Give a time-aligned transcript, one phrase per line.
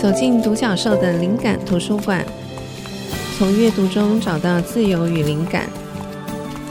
[0.00, 2.24] 走进独角兽的灵感图书馆，
[3.36, 5.68] 从阅读中找到自由与灵感，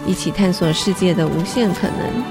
[0.05, 2.23] 一起探索世界的无限可能。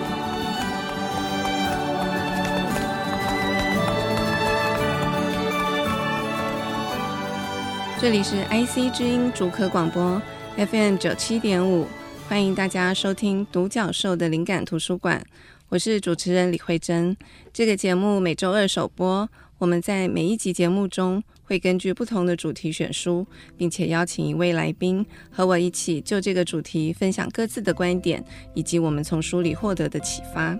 [8.00, 10.22] 这里是 IC 之音竹客广播
[10.56, 11.86] FM 九七点五，
[12.26, 15.20] 欢迎大家收听《独角兽的灵感图书馆》，
[15.68, 17.14] 我是主持人李慧珍。
[17.52, 19.28] 这个节目每周二首播。
[19.58, 28.22] 我们在每一集节目中会根据不同的主题选书，并且邀请一位来宾和我一起就这个主题分享各自的观点，
[28.54, 30.54] 以及我们从书里获得的启发。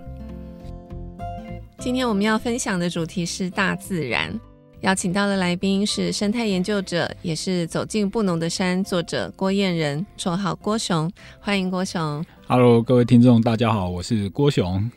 [1.77, 4.33] 今天我们要分享的主题是大自然，
[4.81, 11.11] 邀请到的来宾是生态研究者，也是《走进布农的山》作者郭彦仁，绰号郭雄。
[11.39, 12.25] 欢迎郭雄。
[12.47, 14.89] Hello，各位听众，大家好，我是郭雄。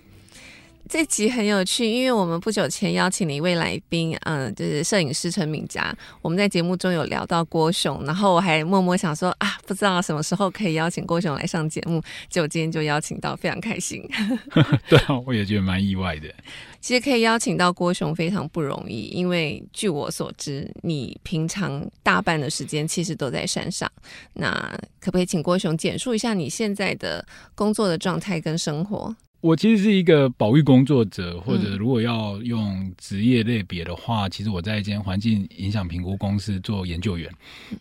[0.90, 5.96] 这集很有趣，因为我们不久前邀请了一位来宾，嗯，就是摄影师陈敏佳。
[6.20, 14.02] 我们在节目中有聊到郭雄，然后我还默默想说啊，不知道什么时候可以邀请郭雄来上节目，结果今天就邀请到，非常开心。
[14.90, 16.28] 对啊，我也觉得蛮意外的。
[16.82, 23.88] 其实可以邀请到郭雄非常不容易，因为据我所知，你平常大半的时间其实都在山上。
[24.32, 24.50] 那
[24.98, 29.14] 可不可以请郭雄简述一下你现在的工作的状态跟生活？
[29.40, 37.30] 我其实是一个保育工作者，或者如果要用职业类别的话，嗯、其实我在一间环境影响评估公司做研究员。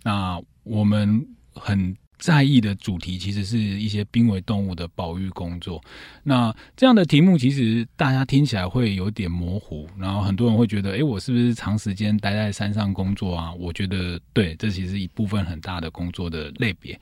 [0.03, 5.81] 那我们很在意的主题其实是一些濒危动物的保育工作。
[6.23, 13.53] 那这样的题目其实大家听起来会有点模糊，然后很多人会觉得，诶，我是不是长时间待在山上工作啊？
[13.53, 16.99] 我觉得对，这其实一部分很大的工作的类别。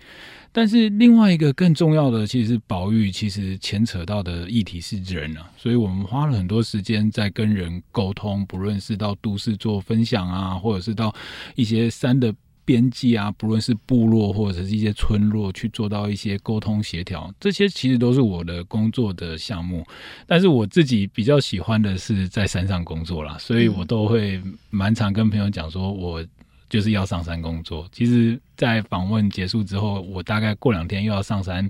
[0.51, 5.49] 但是另外一个更重要的，其实是保育，其实牵扯到的议题是人啊。
[5.57, 11.13] 所以我们花了很多时间在跟人沟通，不论是到都市做分享啊，或者是到
[11.55, 12.33] 一些山的。
[12.67, 19.87] 边际啊，不论是部落或者是一些村落，去做到一些沟通协调，这些其实都是我的工作的项目。
[20.27, 26.21] 但是我自己比较喜欢的是在山上工作啦，所以我都会蛮常跟朋友讲说，我
[26.69, 27.87] 就是要上山工作。
[27.93, 31.65] 其实，在访问结束之后，我大概过两天又要上山，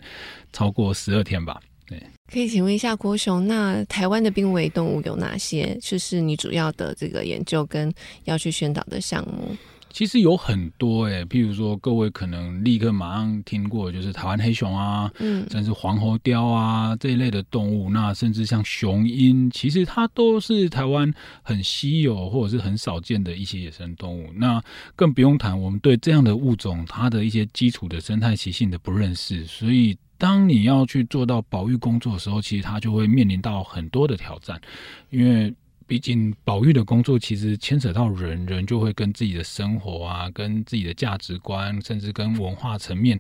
[0.52, 1.62] 超过十二天吧。
[1.86, 2.02] 对，
[2.34, 5.78] 可以请问一下郭雄，那台湾的濒危动物有哪些？
[5.80, 7.94] 就是你主要的这个研究跟
[8.26, 9.56] 要去宣导的项目？
[9.90, 21.12] 其实有很多哎、欸，譬如说各位可能立刻马上听过，就是台湾黑熊啊，嗯，甚至黄喉貂啊这一类的动物，那甚至像雄鹰，其实它都是台湾
[21.42, 24.30] 很稀有或者是很少见的一些野生动物。
[24.36, 24.62] 那
[24.96, 34.62] 更不用谈我们对这样的物种它的一些基础的生态习性的不认识，所以当你要去做到保育工作的时候，其实它就会面临到很多的挑战，
[35.10, 35.54] 因为。
[35.88, 43.20] 毕竟保育的工作其实牵扯到人，人就会跟自己的生活啊，跟自己的价值观，甚至跟文化层面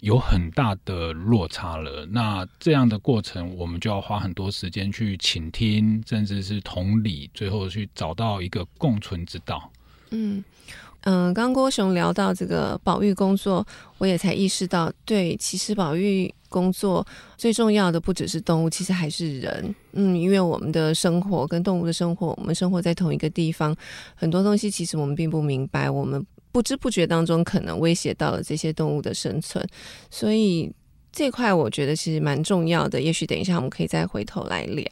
[0.00, 2.06] 有很大的落差了。
[2.06, 9.70] 那这样的过程，我们就要花很多时间去倾听，甚至是同理，最后去找到一个共存之道。
[10.10, 10.44] 嗯。
[11.02, 13.64] 嗯，刚郭雄聊到这个保育工作，
[13.98, 19.74] 我也才意识到，对，其实保育工作最重要的不只是动物，其实还是人。
[19.92, 23.74] 嗯，因为我们的生活跟动物的生活，我们生活在同一个地方，
[24.14, 29.66] 很多东西其实我们并不明白，我们不知不觉当中可能威胁到了这些动物的生存，
[30.10, 30.72] 所以
[31.12, 33.00] 这块我觉得其实蛮重要的。
[33.00, 34.84] 也许等一下我们可以再回头来聊。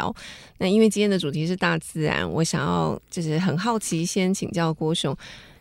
[0.59, 5.17] 那因为今天的主题是大自然，我想要就是很好奇，先请教郭雄。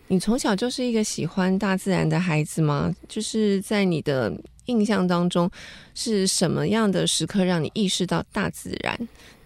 [0.07, 2.93] 你从小就是一个喜欢大自然的孩子吗？
[3.07, 4.31] 就是在你的
[4.65, 5.49] 印象当中，
[5.95, 8.95] 是什么样的时刻让你意识到大自然？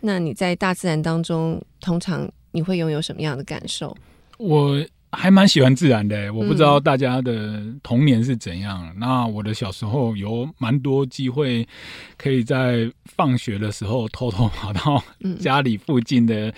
[0.01, 3.96] 那你在大自然当中，通常你会拥有什么样的感受？
[4.38, 8.85] 我还蛮喜欢自然的，我不知道大家的童年是怎样。
[8.90, 11.66] 嗯、那我的小时候有蛮多机会，
[12.17, 15.01] 可以在放学的时候偷偷跑到
[15.40, 16.53] 家里附近的。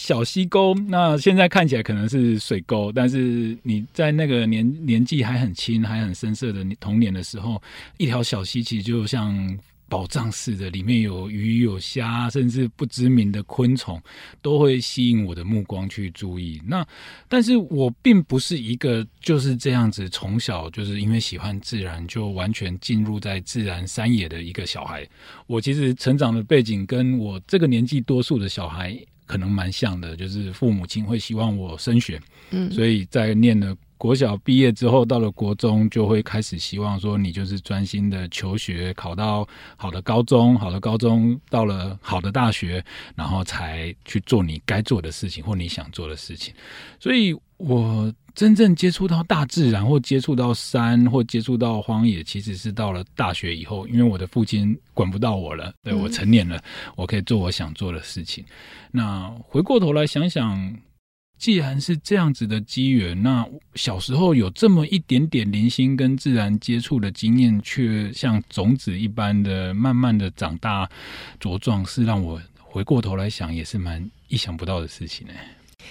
[0.00, 7.62] 小溪沟，那现在看起来可能是水沟，但是你在那个年年纪还很轻、还很深色的童年的时候，
[7.98, 9.58] 一条小溪其实就像
[9.90, 14.00] 宝藏似的，里面有鱼、有虾，甚至不知名的昆虫，
[14.40, 16.58] 都会吸引我的目光去注意。
[16.66, 16.84] 那，
[17.28, 25.06] 但是我并不是一个就是这样子，从小就是因为喜欢自然，就完全进入在自然山野的一个小孩。
[25.46, 28.98] 我其实成长的背景跟我这个年纪多数的小孩。
[29.30, 39.46] 可能蛮像的，就是父母亲会希望我升学，嗯，所以在念了国小毕业之后，到了国中就会开始希望说，你就是专心的求学，考到
[39.76, 42.84] 好的高中，好的高中到了好的大学，
[43.14, 46.52] 然后才去做你该做的事情或你想做的事情。
[46.98, 56.58] 所以我真正接触到大自然，或接触到山，或接触到荒野，其实是到了大学以后，因为我的父亲管不到我了，对，我成年了，
[56.96, 58.42] 我可以做我想做的事情。
[58.90, 60.74] 那回过头来想想。
[61.36, 70.86] 既然是这样子的机缘，那小时候有这么一点点零星跟自然接触的经验，却像种子一般的慢慢的长大
[71.40, 75.32] 茁壮，是让我回过头来想，也是蛮意想不到的事情呢。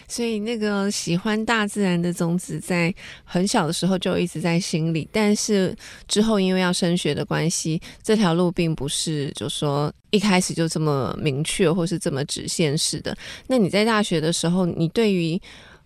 [0.08, 2.94] 所以，那个喜欢大自然的种子，在
[3.24, 5.08] 很小的时候就一直在心里。
[5.12, 5.76] 但是
[6.08, 13.16] 之后，因为要升学的关系，这条路并不是就说一开始就这么明确，或是这么直线式的。
[13.48, 15.40] 那你在大学的时候，你对于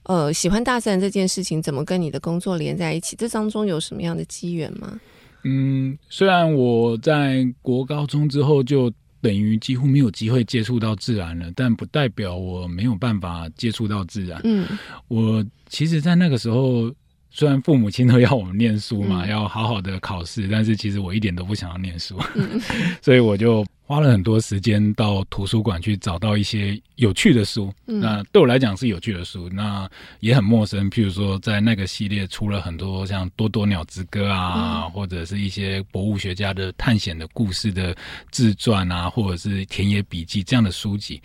[0.03, 3.15] 呃喜欢大自然这件事情，怎么跟你的工作连在一起？
[3.15, 4.99] 这当中有什么样的机缘吗？
[5.43, 8.91] 嗯，虽然我在国高中之后就。
[9.23, 14.39] 等于几乎没有机会接触到自然了，但不代表我没有办法接触到自然。
[14.43, 14.67] 嗯，
[15.07, 16.93] 我其实，在那个时候。
[17.35, 22.61] 虽然父母亲都要我们念书嘛，嗯、要好好的考试，但是其实我一点都不想要念书，嗯、
[23.01, 27.71] 所以我就花了很多时间到图书馆去找到一些有趣的书。
[27.87, 29.89] 嗯、那对我来讲是有趣的书，那
[30.19, 30.89] 也很陌生。
[30.89, 37.95] 譬如说，在那个系列出了很多像《多多鸟之歌》啊，嗯、或者是一些博物学家的探险的故事的
[38.31, 41.21] 自传啊，或者是田野笔记这样的书籍。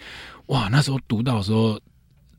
[0.47, 1.81] 哇，那时候读到说。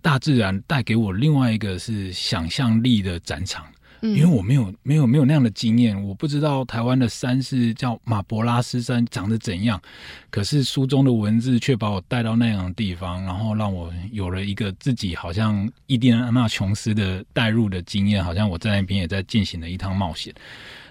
[0.01, 3.66] 大自然带给我另外一个是想象力的展场，
[4.01, 9.81] 因为我没有没有没有那样的经验，我不知道台湾的山是叫马博拉斯山长得怎样，
[10.29, 20.33] 可是书中的文字却把我带到那样的地方，然后让我有了一个自己好像伊甸安纳琼斯的带入的经验，好像我在那边也在进行了一趟冒险，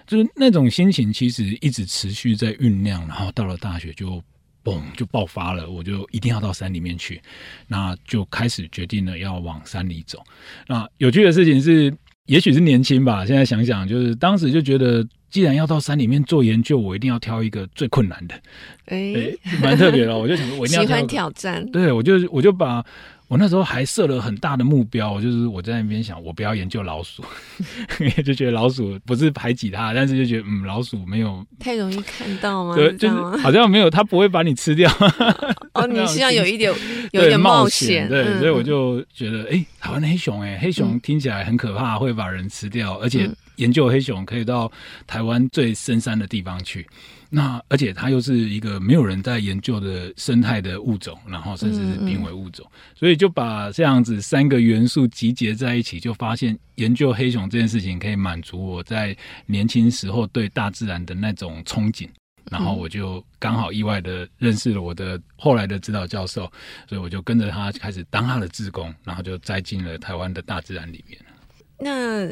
[0.05, 4.21] 就是那种心情其实一直持续在酝酿，然后到了大学就。
[4.61, 5.69] 嘣，就爆发了！
[5.69, 7.19] 我就一定要到山里面去，
[7.65, 10.21] 那就开始决定了要往山里走。
[10.67, 11.89] 那有趣的事情是，
[12.29, 13.25] 也许是年轻吧。
[13.25, 18.35] 现在想想，就是当时就觉得，既然要到山里面做研究，我一定要挑一个最困难的。
[18.85, 20.17] 哎、欸，蛮、欸、特别的。
[20.17, 20.85] 我就想说，我一定要。
[20.85, 21.65] 喜欢挑战。
[21.71, 22.85] 对，我就我就把。
[23.27, 27.23] 我那时候还设了很大的目标，就是我在那边想，我不要研究老鼠，
[28.25, 32.73] 就觉得老鼠不是排挤它，但是就觉得嗯，老鼠没有太容易看到吗？
[32.75, 34.91] 对，就是好像没有，它不会把你吃掉。
[35.79, 36.71] 哦，你是要有一点
[37.11, 44.71] 有一点冒险，对，所以我就觉得，哎、欸，台湾的黑熊、欸，哎，黑熊听起来很可怕，会把人吃掉，而且研究黑熊可以到
[45.07, 46.87] 台湾最深山的地方去。
[47.31, 59.15] 那而且它又是一个没有人在研究的生态的物种，然后甚至是濒危物种，嗯嗯，所以就把这样子三个元素集结在一起，就发现研究黑熊这件事情可以满足我在
[59.45, 62.07] 年轻时候对大自然的那种憧憬，
[62.49, 66.51] 然后我就刚好意外的认识了我的后来的指导教授，
[66.87, 71.19] 所以我就跟着他开始当他的志工，然后就栽进了台湾的大自然里面。
[71.77, 72.29] 那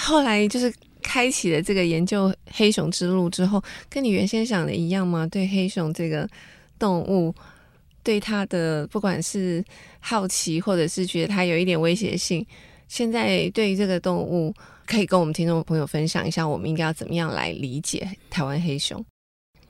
[0.00, 0.72] 后来就是。
[1.02, 5.24] 开启了这个研究黑熊之路之后，跟你原先想的一样吗？
[5.28, 6.28] 对黑熊这个
[6.80, 7.32] 动物，
[8.02, 9.64] 对它的不管是
[10.00, 12.44] 好奇，或者是觉得它有一点威胁性，
[12.88, 14.52] 现在对于这个动物，
[14.84, 19.04] 可以跟我们听众朋友分享一下，我们应该要怎么样来理解台湾黑熊？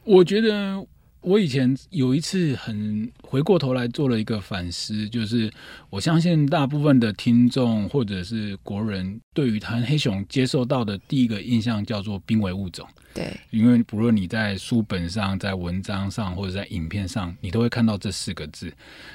[0.06, 0.86] 我觉得。
[1.22, 5.52] 我以前有一次很回过头来做了一个反思，就是
[5.90, 12.86] 我相信大部分的听众或者是国人对于谈黑熊接受到的第一个印象叫做濒危物种。
[13.12, 18.72] 对，因为不论你在书本上、在文章上或者在影片上，你都会看到这四个字。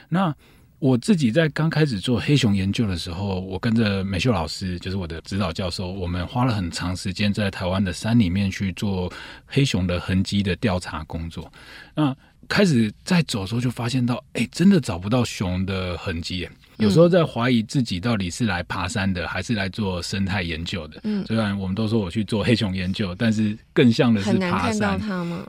[0.09, 0.35] 那
[0.81, 9.13] 我自己在刚开始做黑熊研究的时候，我跟着美秀老师，就是我的指导教授，我们花了很长时间在台湾的山里面去做
[9.45, 11.53] 黑熊的痕迹的调查工作。
[11.93, 12.15] 那
[12.49, 16.49] 开始在走的时候，就发现到，哎，真的找不到熊的痕迹。
[16.81, 20.99] 有时候在怀疑自己到底是来爬山的，还是来做生态研究的。
[21.03, 24.99] 嗯，虽然我们都说我去做黑熊研究，但是更像的是爬山。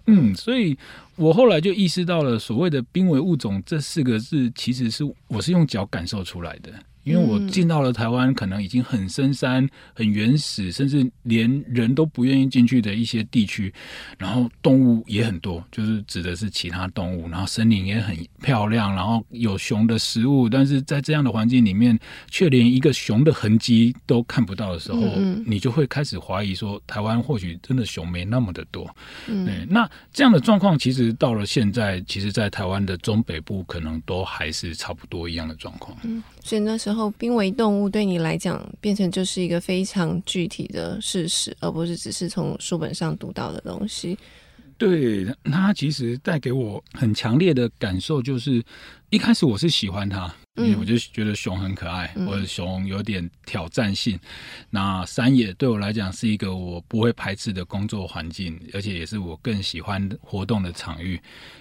[0.07, 0.77] 嗯，所以
[1.17, 6.71] 我后来就意识到了，所谓的濒危物种这四个字，其实是我是用脚感受出来的。
[7.05, 13.71] 因为我进到了台湾，可能已经很深山、很原始，甚至连人都不愿意进去的一些地区，
[14.17, 21.99] 然后动物也很多，就是指的是其他动物，然后森林也很漂亮，然后有熊的食物，但是在这样的环境里面，
[22.31, 25.01] 却连一个熊的痕迹都看不到的时候，
[25.45, 28.89] 你就会开始怀疑说，台湾或许真的熊没那么的多。
[29.27, 35.97] 嗯，对，那这样的状况其实实到了现在，其实，在台湾的中北部，可能都还是差不多一样的状况。
[36.03, 44.17] 嗯，所以那时候濒危动物对你来讲，变成就是一个非常具体的事实，而不是只是从书本上读到的东西。
[44.79, 48.63] 对，它其实带给我很强烈的感受，就是
[49.11, 50.33] 一开始我是喜欢它。
[50.57, 54.21] 因为我就觉得熊很可爱，或者熊有点挑战性。
[54.69, 61.19] 那山野对我来讲是一个我不会排斥的工作环境，而且也是我更喜欢活动的场域。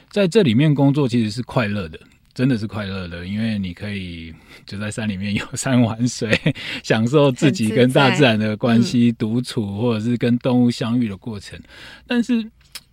[0.09, 1.97] 在这里面工作其实是快乐的，
[2.33, 4.33] 真的是快乐的，因为你可以
[4.65, 6.37] 就在山里面游山玩水，
[6.83, 11.59] 享受自己跟大自然的关系，独处或者是跟动物相遇的过程。
[12.07, 12.49] 但是。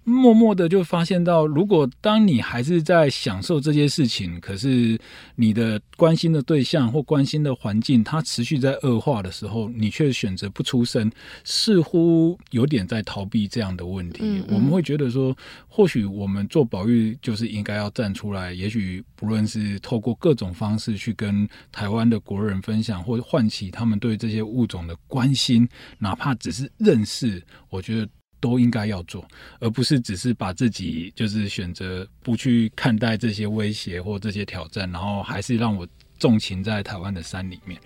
[0.08, 4.98] 默默的就发现到，如果当你还是在享受这些事情，可是
[5.36, 11.10] 你的关心的对象或关心的环境，它持续在恶化的时候，你却选择不出声，
[11.44, 14.20] 似乎有点在逃避这样的问题。
[14.22, 14.54] 嗯嗯。
[14.54, 15.36] 我们会觉得说，
[15.68, 28.08] 或许我们做保育就是应该要站出来，也许不论是透过各种方式去跟台湾的国人分享，或者唤起他们对这些物种的关心，哪怕只是认识，我觉得。
[28.40, 29.26] 都应该要做，
[29.60, 35.86] 而不是只是把自己就是选择不去看待这些威胁或这些挑战，然后还是让我
[36.18, 37.80] 纵情在台湾的山里面。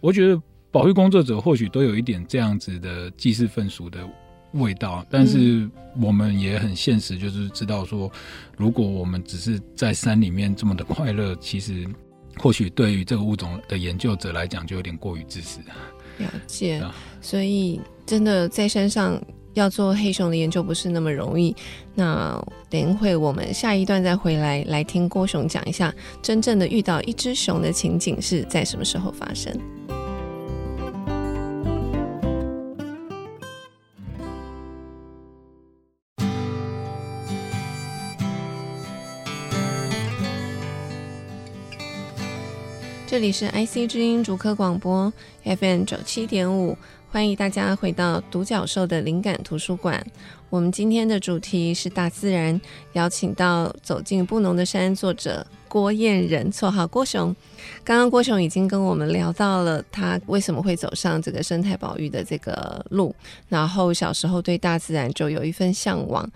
[0.00, 4.06] 我觉得保育工作者或许都有一点这样子的祭祀愤俗的
[4.52, 5.68] 味道，但是
[6.00, 8.10] 我们也很现实，就是知道说，
[8.56, 11.86] 如果我们只是在山里面这么的快乐，其实
[12.36, 15.60] 或许对于这个物种的研究者来讲，就有点过于自私。
[16.18, 16.84] 了解，
[17.20, 19.18] 所以真的在山上。
[19.54, 21.54] 要做黑熊的研究不是那么容易。
[21.94, 29.52] 那等一会我们下一段再回来，来听郭熊讲一下，真正的遇到一只熊的情景是在什么时候发生。
[43.06, 45.12] 这里是 IC 之音主科广播
[45.44, 46.76] FM 九七点五。
[47.14, 50.04] 欢迎大家回到独角兽的灵感图书馆。
[50.50, 52.60] 我们今天的主题是大自然，
[52.94, 57.32] 邀请到走进布农的山作者郭彦仁，绰号郭熊。
[57.84, 63.14] 刚刚郭熊已经跟我们聊到了他为什么会走上这个生态保育的这个路，
[63.48, 66.28] 然后小时候对大自然就有一份向往。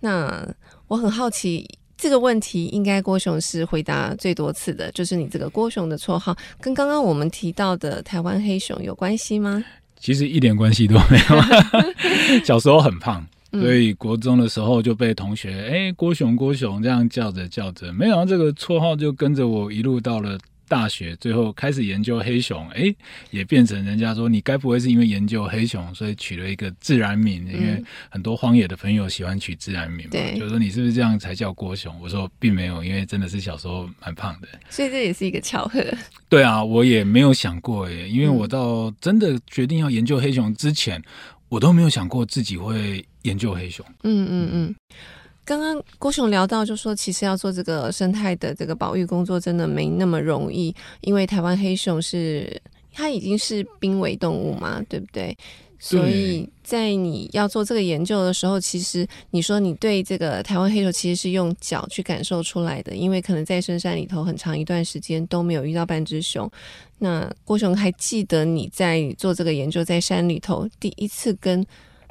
[0.00, 0.46] 那
[0.86, 1.66] 我很好奇
[1.96, 9.64] 这个问题，应该郭熊是回答最多次的，就是你这个郭熊的绰号跟刚刚我们提到的台湾黑熊有关系吗？
[9.98, 12.42] 其实一点关系都没有。
[12.44, 20.38] 小时候很胖，所以国中的时候就被同学哎、欸、郭雄郭雄这样叫着叫着，没想到这个绰号就跟着我一路到了。
[20.68, 22.94] 大学最后开始研究黑熊，哎，
[23.30, 27.44] 也变成人家说你该不会是因为研究黑熊，所以取了一个自然名？
[27.48, 31.94] 嗯、因为很多荒野的朋友喜欢取自然名嘛，就是说你是不是这样才叫郭熊？
[32.00, 35.82] 我说并没有，因为真的是小时候蛮胖的，所以这也是一个巧合。
[36.28, 41.02] 对啊，我也没有想过耶，因为我到真的决定要研究黑熊之前，
[41.48, 43.84] 我都没有想过自己会研究黑熊。
[44.02, 44.74] 嗯嗯嗯。
[45.46, 52.60] 刚刚郭雄聊到，就说其实要做这个生态的这个保育工作，真的没那么容易，因为台湾黑熊是
[52.92, 55.38] 它已经是濒危动物嘛，对不对？
[55.78, 66.50] 所以在你要做这个研究的时候，其实你说你对这个台湾黑熊其实是用脚去感受出来的，因为可能在深山里头很长一段时间都没有遇到半只熊。
[66.98, 71.64] 那郭雄还记得你在做这个研究，在山里头第一次跟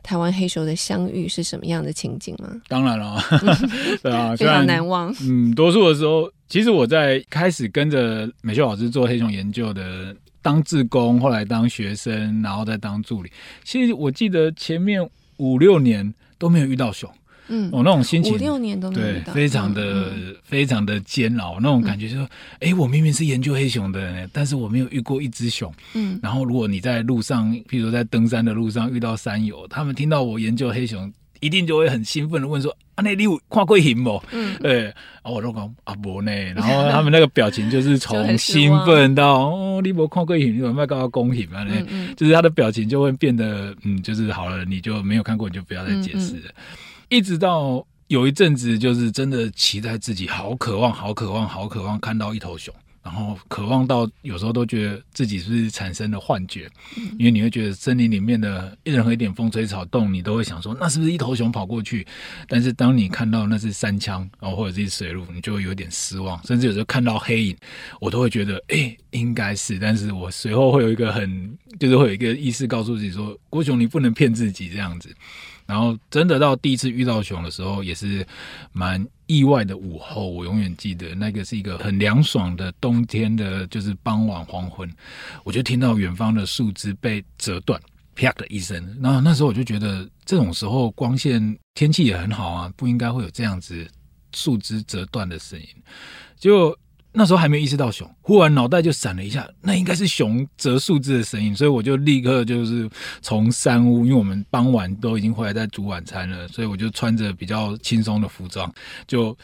[0.06, 2.62] 台湾黑熊的相遇是什么样的情景吗？
[2.68, 3.20] 当然了，
[4.04, 5.12] 对啊，非常难忘。
[5.22, 13.32] 嗯，多数的时候，其实我在开始跟着美秀老师做黑熊研究的，当志工，后来当学生，然后再当助理。
[13.64, 15.02] 其实我记得前面
[15.38, 17.10] 五六年都没有遇到熊。
[17.48, 18.34] 嗯，我、哦、那种心情。
[18.34, 22.26] 五六年都没对，非常的、嗯、非常的煎熬，那种感觉就是说，
[22.56, 25.72] 哎、嗯欸，我明明是研究黑熊的人，但是我没有遇过一只熊。
[25.94, 34.94] 嗯，然后如果你在路上，譬如说在登山的路上遇到山友，他们听到我研究黑熊，一定就会很兴奋的问说：“啊，那你有看过熊不？”嗯，对，然
[35.26, 41.64] 后我都讲啊不呢， 然后他们那个表情就是从兴奋到哦，你没看过熊，你有没有跟他恭喜嘛？
[41.68, 46.52] 嗯嗯，就是他的表情就会变得嗯，就是好了，你就没有看过，你就不要再解释了。
[47.16, 56.70] 一直到有一阵子，就是真的期待自己，好渴望，好渴望，好渴望看到一头熊，然后渴望到有时候都觉得自己是不是产生了幻觉，
[57.18, 62.06] 因为你会觉得森林里面的任何一点风吹草动，你都会想说那是不是一头熊跑过去？
[62.50, 67.58] 但是当你看到那是山枪，然后或者是水路，你就会有点失望，甚至有时候看到黑影，
[68.02, 75.16] 我都会觉得哎、欸，应该是，但是我随后会有一个很，就是会有一个意识告诉自己说，郭雄你不能骗自己这样子。
[75.66, 78.26] 然后真的到第一次遇到熊的时候，也是
[78.72, 80.30] 蛮意外的午后。
[80.30, 84.90] 我永远记得那个是一个很凉爽的冬天的，就是傍晚黄昏，
[85.44, 87.82] 我就听到远方的树枝被折断，
[88.16, 88.98] 啪的一声。
[89.02, 93.88] 然后那时候我就觉得，这种时候光线天气也很好啊，不应该会有这样子
[94.34, 95.68] 树枝折断的声音。
[96.38, 96.78] 就。
[97.16, 102.90] 那时候还没意识到熊，忽然脑袋就闪了一下，那应该是熊折树枝的声音，所以我就立刻就是
[103.22, 108.72] 从山屋，因为我们傍晚都已经回来在煮晚餐了，所以我就穿着比较轻松的服装
[109.08, 109.36] 就。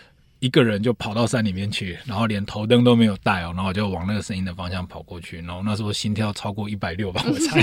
[0.41, 7.61] 一个人就跑到山里面去，然后连头灯都没有带哦，然后我就往那个声音的方向跑过去，然后那时候心跳超过一百六吧， 我猜，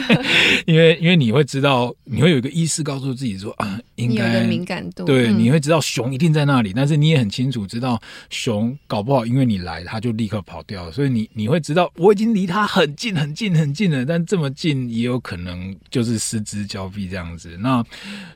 [0.64, 17.84] 因为因为你会知道，你会有一个意识告诉自己说啊， 应该敏感度，对，你会知道熊一定在那里，但是你也很清楚知道熊搞不好因为你来，它就立刻跑掉了，所以你你会知道我已经离它很近很近很近了，但这么近也有可能就是失之交臂这样子，那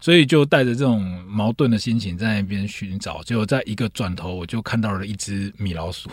[0.01, 4.32] 所以就带着这种矛盾的心情在那边寻找，结果在一个转头。
[4.35, 6.11] 我就看到了一只米老鼠，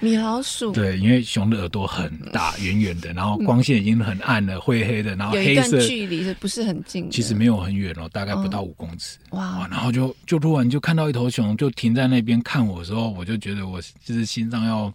[0.00, 7.10] 米老鼠对，因为熊的耳朵很大，圆圆的，然后光线已经很暗了，灰黑的，然后黑色，距离是不是很近？
[7.10, 9.18] 其实没有很远哦，大概不到五公尺。
[9.30, 9.68] 哦、哇！
[9.70, 14.92] 然后就就突然就看到一头熊，就停在那边看我的时候，我就觉得我就是心脏要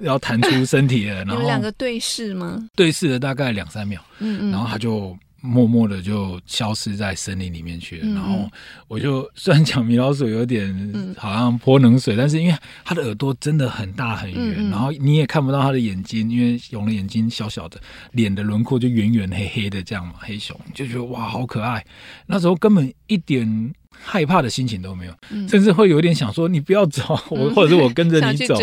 [0.00, 1.24] 要弹出身体了。
[1.24, 2.68] 然后 两个对视吗？
[2.74, 5.16] 对视了大概两三秒，嗯嗯，然后他就。
[5.48, 8.02] 默默的就消失在森林里面去了。
[8.04, 8.50] 嗯、然后
[8.86, 17.80] 我就 虽然讲米老鼠有点好像泼冷水，嗯、但是因为它的耳朵真的很大很圆，然后你也看不到它的眼睛，因为熊的眼睛小小的，
[18.12, 21.82] 脸的轮廓就圆圆黑黑的这样嘛，黑熊就觉得哇好可爱。
[22.26, 28.54] 那时候根本一点害怕的心情都没有，嗯、甚至会有点想说你不要走，我、嗯、或者是我跟着 你走，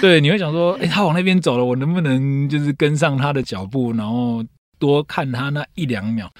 [0.00, 4.44] 对，你会想说，哎，他往那边走了，我能不能就是跟上他的脚步，然后。
[4.84, 6.30] 多看他那一两秒，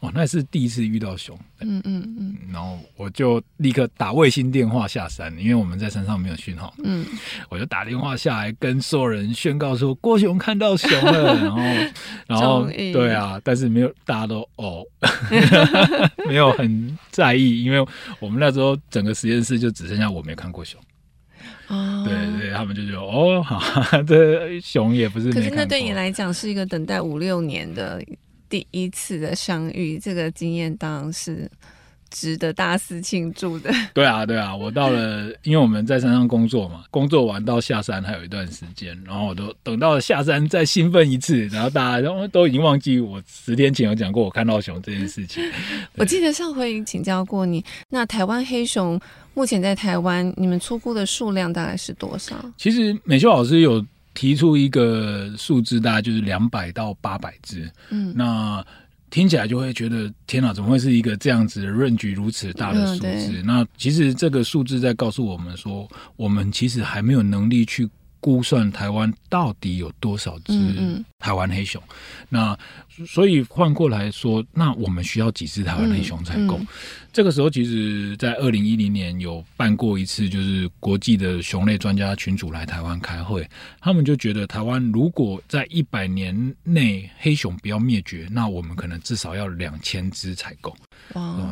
[0.00, 1.38] 哇，那是第一次遇到熊。
[1.60, 6.74] 嗯嗯嗯，然后我就立刻打卫星电话下山，因为我们在山上没有讯号。
[6.82, 7.06] 嗯，
[7.48, 11.36] 我就打电话下来跟所有人宣告说郭雄看到熊了。
[11.38, 11.62] 然后，
[12.26, 14.84] 然后对啊，但是没有大家都哦，
[16.26, 17.78] 没有很在意，因为
[18.18, 20.80] 我们那时候整个实验室就只剩下我没看过熊。
[21.72, 25.32] 哦，对对，他们就觉得哦，好，这熊也不是。
[25.32, 27.98] 可是那对你来讲是一个等待五六年的
[28.50, 31.50] 第一次的相遇，这个经验当然是
[32.12, 33.72] 值得大肆庆祝的。
[33.92, 45.42] 对啊，对啊，我到了，因为我们在山上工作嘛，工作完到下山还有一段时间，然后我都等到了下山再兴奋一次，然后大家都都已经忘记我十天前有讲过我看到熊这件事情。
[45.96, 49.00] 我记得上回请教过你，那台湾黑熊。
[49.34, 52.36] 目前在台湾，你们出估的数量大概是多少？
[52.58, 57.66] 其实美秀老师有提出一个数字，大概就是两百到八百只。
[57.88, 58.62] 嗯，那
[59.12, 63.06] 听起来就会觉得天哪，怎么会是一个这样子的 range 如此大的数字？
[63.06, 67.86] 嗯、那其实这个数字在告诉我们说，我们其实还没有能力去
[68.20, 70.54] 估算台湾到底有多少只
[71.18, 71.78] 台湾黑熊。
[71.82, 72.58] 嗯嗯，那
[73.06, 76.56] 所以换过来说，那我们需要几只台湾黑熊才够？
[76.58, 76.66] 嗯嗯
[77.12, 83.46] 这个时候，其实，在二零一零年有办过一次，就是国际的熊类专家群组来台湾开会，
[83.80, 90.74] 他们就觉得台湾如果在一百年内黑熊不要灭绝，那我们可能至少要两千只才够。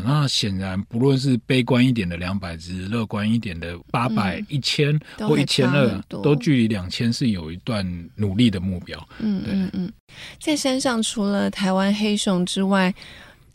[0.04, 7.84] 那显然，不论是悲观一点的两百只，乐观一点的八百、一千或一千二，都距离两千是有一段
[8.16, 9.08] 努力的目标。
[9.18, 9.92] 嗯，对，嗯嗯，
[10.40, 12.94] 在山上除了台湾黑熊之外。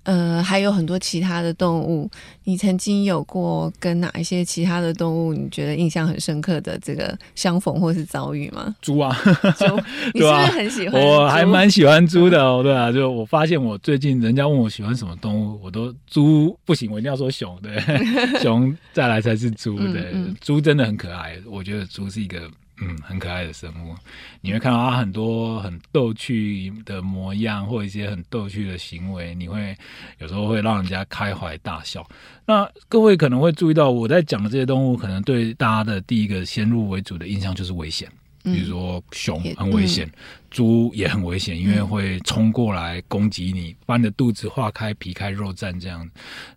[0.05, 2.09] 呃，还有很多其他的动物。
[2.43, 8.75] 你曾经有过跟哪一些其他的动物，你觉得印象很深刻的这个相逢或是遭遇吗？
[8.81, 9.15] 猪啊，
[9.57, 9.65] 猪，
[10.13, 11.01] 你是不是很喜欢？
[11.01, 17.75] 我还蛮喜欢猪的哦，对啊，就我发现我最近人家问我喜欢什么动物，我都猪不行，我一定要说熊，对，
[18.41, 22.49] 熊再来才是猪，对，嗯嗯，猪真的很可爱，我觉得猪是一个。
[22.81, 23.95] 嗯，很可爱的生物，
[24.41, 29.73] 你会看到它很多很逗趣的模样，或一些很逗趣的行为，你会
[30.19, 32.05] 有时候会让人家开怀大笑。
[32.45, 38.11] 那各位可能会注意到，我在讲的这些动物，可能对大家的第一个先入为主的印象就是危险，
[38.43, 40.11] 比如说熊很危险，
[40.51, 46.05] 猪也很危险，因为会冲过来攻击你，把你的肚子化开，皮开肉绽这样。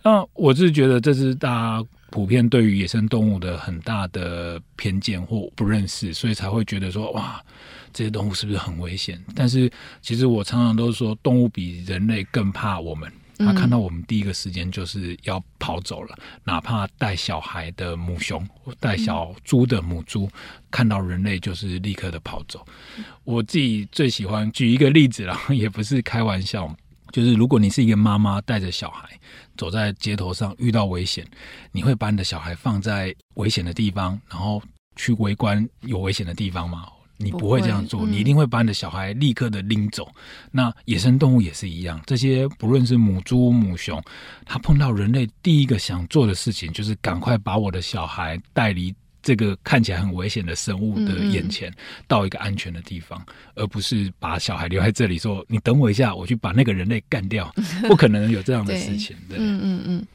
[0.02, 1.86] 那我是觉得这是大家。
[2.10, 7.42] 普遍对于野生动物的很大的偏见或不认识，所以才会觉得说哇，
[7.92, 9.22] 这些动物是不是很危险？
[9.34, 13.12] 但是其实我常常都说，动物比人类更怕我们。
[13.40, 20.28] 它看到我们第一个时间就是要跑走了，哪怕带小孩的母熊或带小猪的母猪，
[20.72, 22.66] 看到人类就是立刻的跑走。
[23.22, 26.74] 我自己最喜欢举一个例子了， 也不是开玩笑。
[27.12, 29.08] 就是如果你是一个妈妈带着小孩
[29.56, 31.26] 走在街头上遇到危险，
[31.72, 34.62] 你会把你的小孩放在危险的地方，然后
[34.96, 36.86] 去围观有危险的地方吗？
[37.20, 40.08] 你不会这样做，嗯、你一定会把你的小孩立刻的拎走。
[40.52, 44.00] 那野生动物也是一样，这些不论是母猪、母熊，
[44.46, 51.72] 它碰到人类第一个想做的事情，就是赶快把我的小孩带离这个看起来很危险的生物的眼前，
[52.06, 57.52] 到一个安全的地方，嗯、而不是把小孩留在这里说：“你等我一下，我去把那个人类干掉。”
[57.88, 59.16] 不可能有这样的事情。
[59.28, 60.06] 对，对嗯嗯嗯。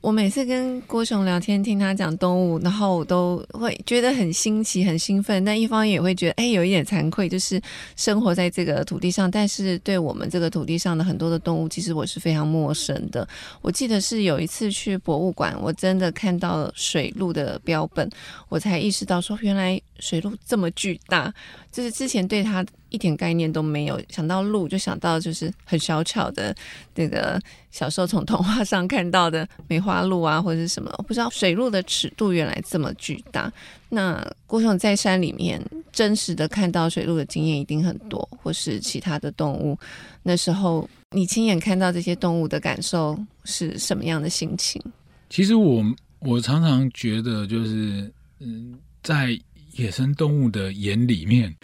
[0.00, 7.60] 我每次跟郭雄聊天，听他讲动物，然后我都会觉得很新奇、很兴奋，但一方也会觉得，哎，有一点惭愧，就是
[7.96, 13.26] 生活在这个土地上，但是对我们这个土地上的很多的动物，其实我是非常陌生的。
[13.60, 18.08] 我记得是有一次去博物馆，我真的看到了水鹿的标本，
[18.48, 21.32] 我才意识到说，原来水鹿这么巨大，
[21.70, 22.64] 就是之前对它。
[22.90, 26.56] 一点概念都没有，想到鹿就想到就是很小巧的
[26.94, 27.38] 那个
[27.70, 33.52] 小时候从童话上看到的梅花鹿啊，或者是什么，不知道水鹿的尺度原来这么巨大。
[33.90, 39.78] 那郭雄在山里面真实的看到水鹿的经验一定很多，或是其他的动物。
[40.22, 44.82] 那时候你亲眼看到这些动物的感受是什么样的心情？
[45.28, 45.84] 其实我
[46.20, 49.38] 我常常觉得就是嗯，在
[49.78, 51.54] 野生动物的眼里面。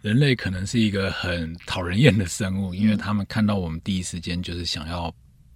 [0.00, 5.10] 人类可能是一个很讨人厌的生物，因为他们看到我们第一时间就是想要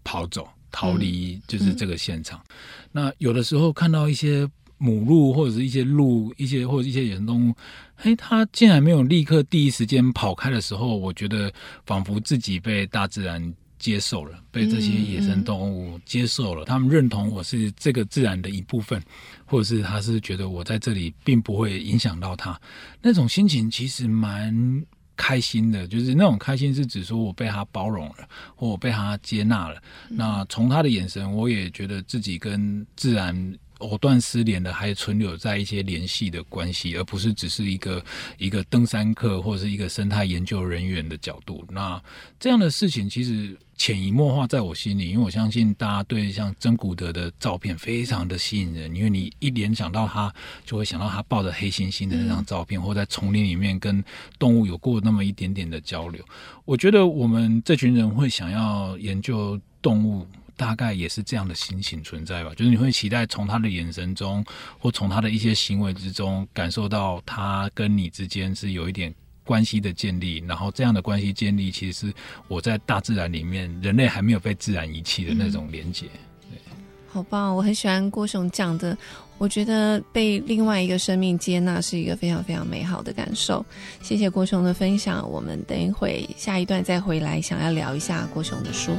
[0.04, 2.38] 跑走、逃离，就是这个现场。
[2.38, 7.54] 嗯嗯、那有的时候看到一些母鹿或者是一些鹿、一些或者一些野生动物，
[7.94, 11.52] 嘿，它竟然没有立刻第一时间跑开的时候，我觉得
[11.84, 13.54] 仿佛自己被大自然。
[13.78, 19.02] 接受了，被这些野生动物接受了，嗯嗯、他们认同我是这个自然的一部分，
[19.44, 22.60] 或者是他是觉得我在这里并不会影响到他，
[23.00, 24.84] 那种心情其实蛮
[25.16, 29.82] 开心的，就是那种开心是指说我被他包容了，或我被他接纳了。
[30.10, 33.58] 嗯、那从他的眼神，我也觉得自己跟自然。
[33.78, 38.04] 藕断丝连的，还存留在一些联系的关系，而不是只是一个
[38.36, 41.64] 一个登山客或者是一个生态研究人员的角度。
[41.70, 42.02] 那
[42.38, 50.32] 这样的事情其实潜移默化在我心里，因为我相信大家对像珍古德的照片非常的吸引人，因为你一联想到他，
[50.64, 54.02] 就会想到他抱着黑猩猩的那张照片，嗯、或在丛林里面跟
[54.38, 56.24] 动物有过那么一点点的交流。
[56.64, 60.26] 我觉得我们这群人会想要研究动物。
[60.58, 64.44] 大概也是这样的心情存在吧，就是你会期待从他的眼神中，
[64.76, 72.14] 或从他的一些行为之中，感受到他跟你之间是有一点关系的建立，然后这样的关系建立，其实是
[72.48, 76.06] 我在大自然里面，人类还没有被自然遗弃的那种连接。
[76.06, 76.58] 嗯、对，
[77.06, 77.54] 好棒！
[77.54, 78.98] 我很喜欢郭雄讲的，
[79.38, 83.64] 我觉得被另外一个生命接纳是一个非常非常美好的感受。
[84.02, 88.92] 谢谢郭雄的分享，我们等一会下一段再回来，想要聊一下郭雄的书。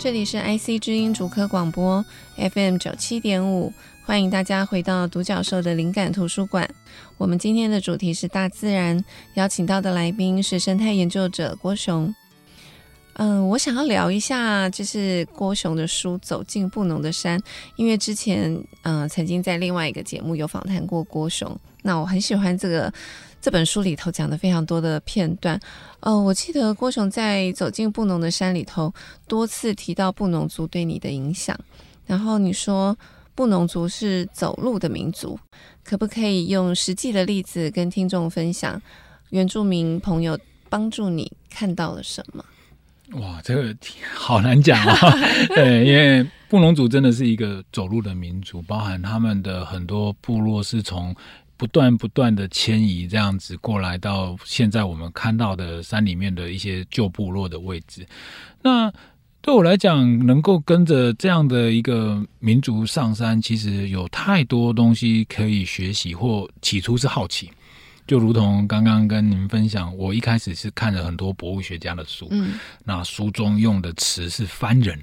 [0.00, 2.02] 这里是 IC 之音主科广播
[2.54, 3.70] FM 九七点五，
[4.06, 6.66] 欢迎大家回到独角兽的灵感图书馆。
[7.18, 12.14] 我们今天的主题是大自然，邀请到的来宾是生态研究者郭熊。
[13.16, 17.38] 嗯，我想要聊一下，就是郭熊的书《走进布农的山》，
[17.76, 22.90] 因为之前嗯曾经在另外一个节目有访谈过郭熊，那我很喜欢这个。
[23.40, 25.58] 这本书里头讲的非常多的片段，
[26.00, 28.92] 呃，我记得郭雄在走进布农的山里头
[29.26, 31.58] 多次提到布农族对你的影响，
[32.06, 32.94] 然后你说
[33.34, 35.40] 布农族是走路的民族，
[35.82, 38.80] 可不可以用实际的例子跟听众分享
[39.30, 42.44] 原住民朋友帮助你看到了什么？
[43.12, 43.74] 哇，这个
[44.14, 44.94] 好难讲啊，
[45.56, 51.16] 对，因为布农族真的是一个走路的民族，包含他们的很多部落是从。
[51.60, 58.06] 不断不断的迁移，这样子过来到现在我们看到的山里面的一些旧部落的位置。
[58.62, 58.90] 那
[59.42, 67.50] 对我来讲，能够跟着这样的一个民族上山，其实有太多东西可以学习，或起初是好奇。
[68.06, 72.54] 就如同刚刚跟您分享，我一开始是看了很多博物学家的书，嗯，
[72.86, 74.98] 那书中用的词是番人，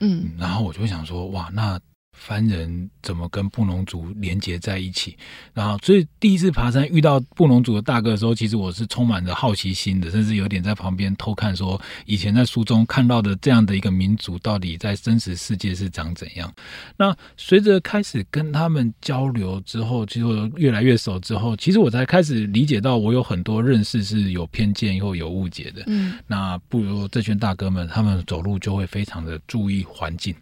[0.00, 1.78] 嗯，然后我就想说，哇，那。
[2.18, 5.16] 番人怎么跟布农族连接在一起？
[5.54, 16.52] 然后，所以第一次爬山遇到布农族的大哥的时候，其实我是充满着好奇心的，甚至有点在旁边偷看，说以前在书中看到的这样的一个民族，到底在真实世界是长怎样？
[16.96, 25.84] 那随着开始跟他们交流之后，其实我越来越熟之后，其实我才开始理解到，我有很多认识是有偏见或有误解的。
[25.86, 30.34] 嗯，那不如这群大哥们，他们走路就会非常的注意环境。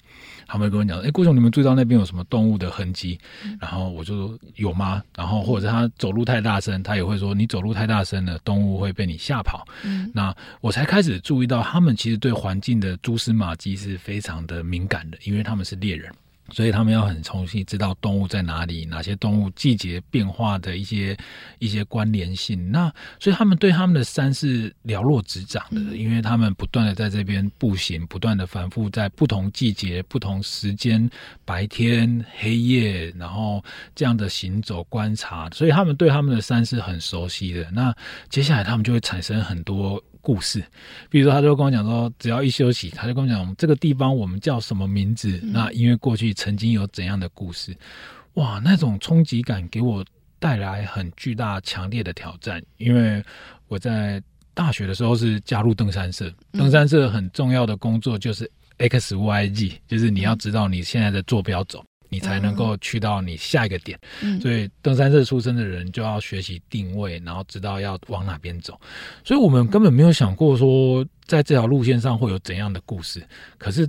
[0.47, 3.19] 他们会跟我讲，哎、欸，郭总，你们注意到那边有什么动物的痕迹？
[3.61, 5.03] 然后我就说有吗？
[5.17, 9.67] 然后或者他走路太大声，他也会说你走路太大声了，动物会被你吓跑。
[9.83, 16.13] 嗯，那我才开始注意到，他们其实对环境的蛛丝马迹是非常的敏感的，因为他们是猎人。
[16.51, 21.17] 所以他们要很重新知道动物在哪里，哪些动物季节变化的一些
[21.59, 22.71] 一些关联性。
[22.71, 31.09] 那所以他们对他们的山是了若指掌的，因为他们不断的在这边步行，不断的反复在不同季节、不同时间、
[31.45, 33.63] 白天、黑夜，然后
[33.95, 37.71] 这样的行走观察，所以他们对他们的山是很熟悉的。
[37.73, 37.95] 那
[38.29, 40.03] 接下来他们就会产生很多。
[40.27, 40.61] 故事，
[41.09, 45.39] 比如说，他就跟我讲说，只要一休息，他就跟我讲这个地方我们叫什么名字？
[45.45, 47.73] 嗯、那因为过去曾经有怎样的故事，
[48.35, 50.05] 哇，那种冲击感给我
[50.41, 52.61] 带来很巨大、强烈的挑战。
[52.77, 53.25] 因为
[53.69, 54.21] 我在
[54.53, 61.85] 大学的时候是加入登山社，登山社很重要的工作就是 X Y Z，就是你要知道你现在的坐标轴。
[62.09, 68.81] 你才能够去到你下一个点，嗯，所以登山社出身的人就要学习定位，然后知道要往哪边走。
[69.25, 73.27] 所以我们根本没有想过说，在这条路线上会有怎样的故事。
[73.59, 73.88] 可是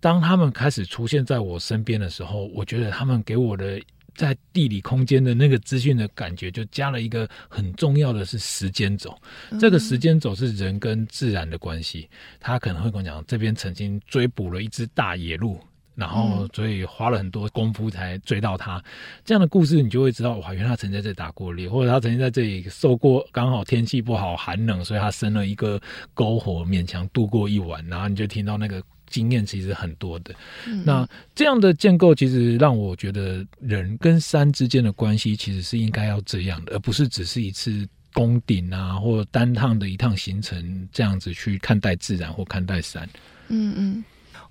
[0.00, 3.80] 当他们开始出现在我身边的时候，我觉得他们给我的
[4.14, 9.14] 在地理空间的那个资讯的感觉，就加了一个很重要的是时间轴。
[9.58, 12.08] 这个时间轴是人跟自然的关系。
[12.40, 15.60] 他可能会跟我讲，这边曾经追捕了一只大野鹿。
[15.96, 18.82] 然后，所以花了很多功夫才追到他。
[19.24, 25.80] 这样的故事，你就会知道，哇，原来他曾经在这里打过猎，或者他曾经在这里受过，刚好天气不好，寒冷，所以他生了一个
[26.14, 27.82] 篝火，勉强度过一晚。
[27.88, 30.34] 然后你就听到那个经验，其实很多的。
[30.66, 43.08] 嗯、那这样的建构，其实让我觉得人跟山之间的关系，其实是应该要这样的，而不是只是一次攻顶啊，或单趟的一趟行程这样子去看待自然或看待山。
[43.48, 44.04] 嗯嗯。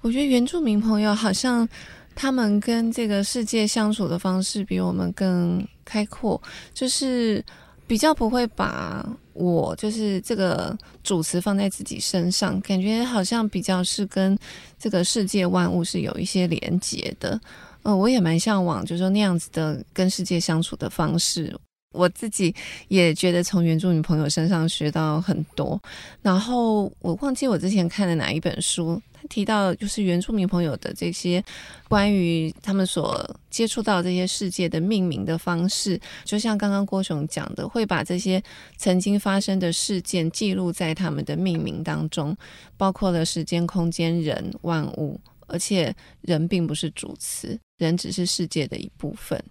[0.06, 1.68] 我觉得原住民朋友好像
[2.13, 6.39] 他们跟这个世界相处的方式比我们更开阔，
[6.76, 7.44] 就是
[7.88, 14.38] 比较不会把我就是这个主词放在自己身上，感觉好像比较是跟
[14.78, 17.41] 这个世界万物是有一些连结的。
[17.82, 21.52] 嗯、我也蛮向往，就是说那样子的跟世界相处的方式。
[21.95, 22.53] 我自己
[22.89, 25.81] 也觉得从原住民朋友身上学到很多。
[26.21, 29.01] 然后我忘记我之前看的哪一本书。
[29.13, 31.43] 他提到就是原住民朋友的这些
[31.88, 38.43] 关于他们所接触到这些世界的命名的方式，就像刚刚郭雄讲的，会把这些
[38.77, 42.36] 曾经发生的事件记录在他们的命名当中，
[42.75, 49.41] 包括了时间、空间、人、万物，而且人并不是主词，人只是世界的一部分。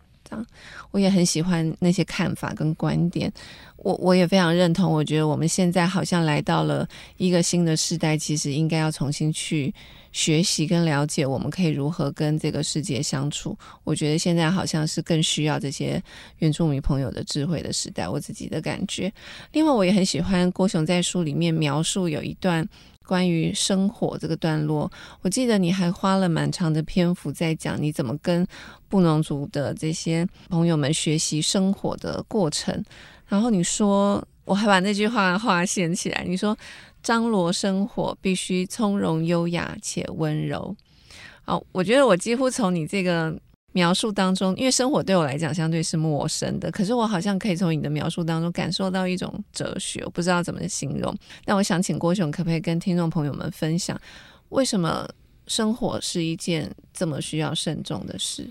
[0.90, 3.32] 我也很喜欢那些看法跟观点。
[3.76, 9.74] 我我也非常认同，我觉得我们现在好像来到了一个新的时代，其实应该要重新去
[10.10, 13.54] 学习跟了解，我们可以如何跟这个世界相处。
[13.82, 16.02] 我觉得现在好像是更需要这些
[16.38, 19.12] 原住民朋友的智慧的时代，我自己的感觉。
[19.52, 22.66] 另外，我也很喜欢郭雄在书里面描述有一段
[23.06, 24.90] 关于生火这个段落，
[25.22, 28.46] 我记得你还花了蛮长的篇幅在讲你怎么跟
[28.88, 32.82] 布农族的这些朋友们学习生火的过程。
[33.26, 36.24] 然后你说，我还把那句话划线起来。
[36.26, 36.56] 你说，
[37.02, 40.74] 张罗生火必须从容优雅且温柔。
[41.44, 43.34] 好，我觉得我几乎从你这个
[43.74, 51.14] 描述当中，因为生活对我来讲相对是陌生的，可是我好像可以从你的描述当中感受到一种哲学，我不知道怎么形容。
[51.44, 54.00] 那我想请郭雄可不可以跟听众朋友们分享，
[54.48, 55.06] 为什么
[55.46, 58.48] 生活是一件这么需要慎重的事？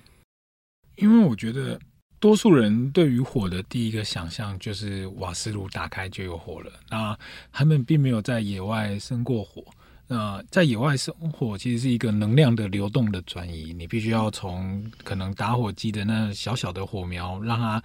[0.97, 1.79] 因为我觉得。
[2.19, 7.19] 多数人对于火的第一个想象就是瓦斯炉打开就有火了，那
[7.51, 9.61] 他们并没有在野外生过火。
[10.07, 17.81] 那在野外生火其实是一个能量的流动的转移，你必须要从可能打火机的那小小的火苗，让它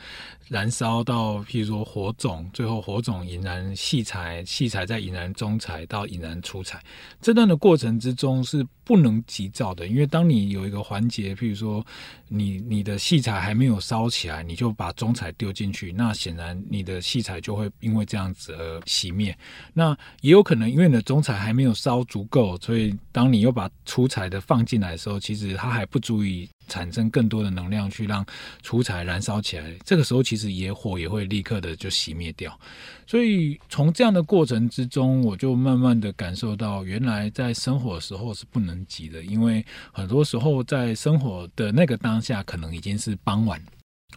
[0.48, 6.82] 燃烧到譬如说火种，最后火种引燃细柴，细柴再引燃中柴到引燃粗柴。
[7.20, 11.84] 这段的过程之中是不能急躁的，因为当你有一个环节，譬如说
[12.26, 19.36] 你你的细柴还没有烧起来，你就把中柴丢进去，那显然你的细柴就会因为这样子而熄灭。
[19.72, 28.24] 那也有可能因为你的中柴还没有烧足够，所以当你又把粗柴的放进来的时候，其实它还不足以产生更多的能量去让
[28.62, 29.72] 粗柴燃烧起来。
[29.84, 32.58] 这个时候其实野火也会立刻的就熄灭掉。
[33.06, 43.62] 所以从这样的过程之中，我就慢慢的感受到，原来在生火的时候是不能急的，因为很多时候在生火的那个当下，可能已经是傍晚，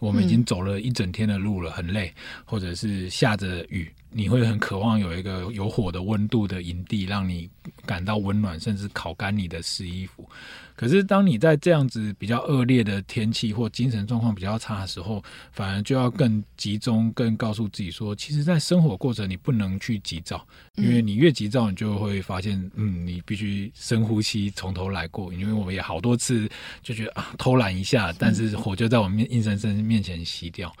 [0.00, 2.12] 我们已经走了一整天的路了，很累，
[2.44, 3.90] 或者是下着雨。
[4.12, 7.48] 你会很渴望有一个有火的温度的营地，让你
[7.86, 10.28] 感到温暖，甚至烤干你的湿衣服。
[10.74, 25.32] 可是，当你在这样子比较恶劣的天气或精神状况比较差的时候，反而就要更集中，更告诉自己说，其实，在生活过程你不能去急躁，因为你越急躁，你就会发现，嗯，你必须深呼吸，从头来过。
[25.32, 26.48] 因为我们也好多次
[26.82, 30.74] 就觉得啊，偷懒一下，但是火就在我们面硬生生面前熄掉。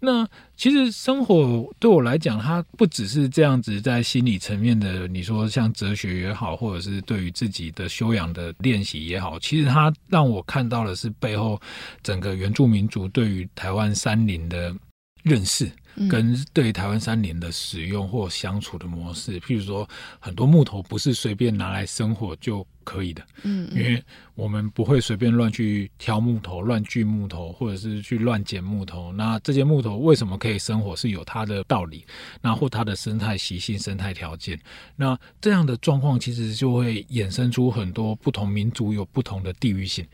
[0.00, 11.60] 那其实生活对我来讲，它不只是这样子，在心理层面的，你说像哲学也好，或者是对于自己的修养的练习也好，其实他让我看到的是背后
[12.02, 14.74] 整个原住民族对于台湾山林的
[15.22, 15.70] 认识。
[16.10, 24.02] 跟对台湾山林的使用或相处的模式，譬如说，很多木头不是随便拿来生火就可以的，嗯，因为
[24.34, 29.12] 我们不会随便乱去挑木头、乱锯木头，或者是去乱捡木头。
[29.12, 32.04] 那这些木头为什么可以生火，是有它的道理，
[32.42, 34.58] 那或它的生态习性、生态条件。
[34.96, 40.06] 那这样的状况其实就会衍生出很多不同民族有不同的地域性。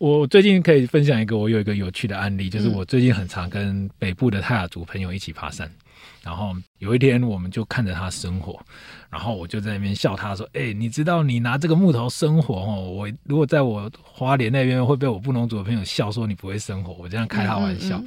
[0.00, 5.70] 我最近可以分享一个，我有一个有趣的案例，就是我最近很常跟北部的泰雅族朋友一起爬山，
[6.22, 8.58] 然后有一天我们就看着他生火，
[9.10, 18.02] 然后我就在那边笑他说：“哎、欸，你知道你拿这个木头生火哦，我如果在我花莲那边会被我布农族的朋友笑说你不会生火。”我这样开他玩笑，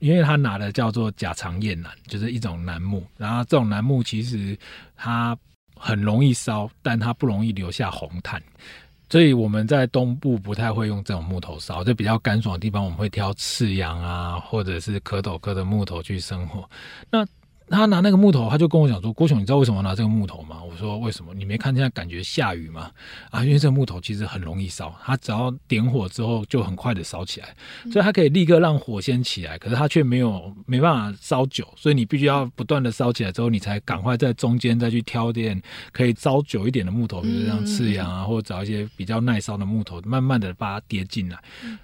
[0.00, 4.58] 因为他拿的叫做假长叶楠，就是一种楠木，然后这种楠木其实
[4.96, 5.38] 它
[5.76, 8.42] 很容易烧，但它不容易留下红炭。
[9.10, 16.68] 所以我们在东部不太会用这种木头烧，就比较干爽的地方，我们会挑赤杨啊，或者是蝌蚪科的木头去生火。
[17.10, 17.26] 那
[17.70, 21.34] 他拿那个木头，他就跟我讲说：“郭雄，你知道为什么拿这个木头吗？”我说：“为什么？
[21.34, 22.90] 你没看见感觉下雨吗？”
[23.30, 27.54] 啊，因为这个木头其实很容易烧，它只要点火之后就很快的烧起来，
[27.92, 35.60] 所以它可以立刻让火先起来，可是它却没有没办法烧久，所以你必须要不断的烧起来之后，你才赶快在中间再去挑点
[35.92, 41.38] 可以烧久一点的木头，比如像赤杨啊，或者找一些比较耐烧的木头，慢慢的把它叠进来。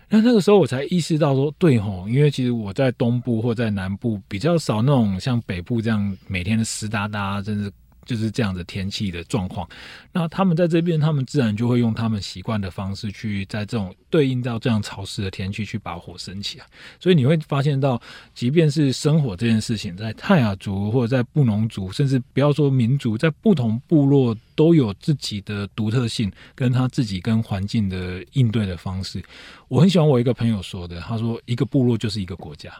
[0.09, 5.74] 那那个时候我才意识到说，对吼，因为其实我在东部或在南部比较少那种像北部。
[5.81, 7.73] 这样每天的湿哒哒，真是
[8.05, 9.67] 就是这样的天气的状况。
[10.13, 16.67] 那他们在这边，他们自然就会用他们习惯的方式去在这种对应到这样潮湿的天气去把火升起来。
[17.01, 17.99] 所以你会发现到，
[18.35, 29.23] 即便是生火这件事情，在泰雅族或者在布农族，甚至不要说民族，在不同部落都有自己的独特性，跟他自己跟环境的应对的方式。
[29.69, 32.71] 我很喜欢我一个朋友说的，他说一个部落就是一个国家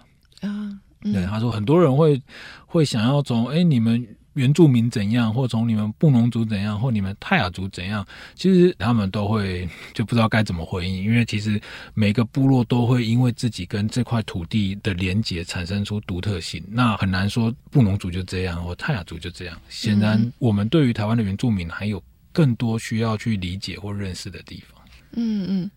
[0.43, 0.79] 啊。
[1.13, 2.21] 对，他说很多人会
[2.67, 11.61] 会想要从哎，你们原住民怎样，或从你们布农族怎样，或你们泰雅族怎样，其实他们都会 就不知道该怎么回应，因为其实
[11.95, 19.57] 每个部落都会因为自己跟这块土地的连结产生出独特性，那很难说布农族就这样，或泰雅族就这样。
[19.69, 24.83] 显然，我们对于台湾的原住民还有更多需要去理解或认识的地方。
[25.13, 25.71] 嗯嗯。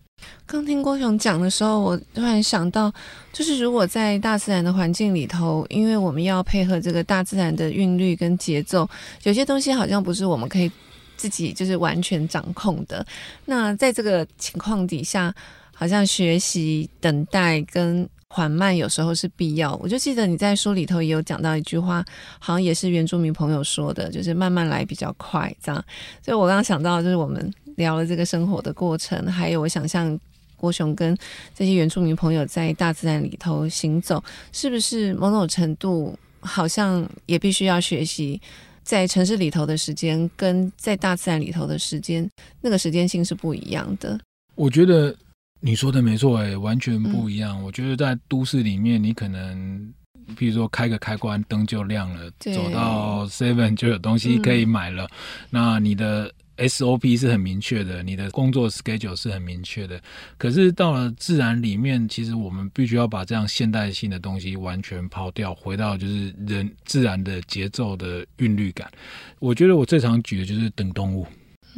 [0.46, 2.92] 刚听郭雄讲的时候，我突然想到，
[3.32, 8.88] 就是如果在大自然的环境里头，因为我们要配合这个大自然的韵律跟节奏，
[9.24, 10.70] 有些东西好像不是我们可以
[11.16, 13.04] 自己就是完全掌控的。
[13.44, 15.34] 那在这个情况底下，
[15.74, 19.74] 好像学习、等待跟缓慢有时候是必要。
[19.82, 22.02] 我就记得你在书里头也有讲到一句话，
[22.38, 25.84] 好像也是原住民朋友说的，就是慢慢来比较快，这样。
[26.24, 27.52] 所以我刚刚想到，就是我们。
[27.78, 30.18] 聊了这个生活的过程，还有我想象
[30.56, 31.16] 郭雄跟
[31.54, 38.40] 这些原住民朋友在大自然里头行走，是不是某种程度好像也必须要学习，
[38.82, 42.28] 在城市里头的时间跟在大自然里头的时间，
[42.60, 44.18] 那个时间性是不一样的。
[44.56, 45.14] 我觉得
[45.60, 47.56] 你说的没错，哎，完全不一样。
[47.60, 47.62] 嗯。
[47.62, 49.94] 我觉得在都市里面，你可能
[50.36, 55.10] 比如说开个开关，灯就亮了，走到 Seven 就有东西可以买了，嗯。
[55.50, 56.32] 那你的。
[56.58, 60.00] SOP 是很明确的，你的工作 schedule 是很明确的。
[60.36, 68.90] 可是到了自然里面，其实我们必须要把这样现代性的东西完全抛掉，回到就是人自然的节奏的韵律感。
[69.38, 71.26] 我觉得我最常举的就是等动物。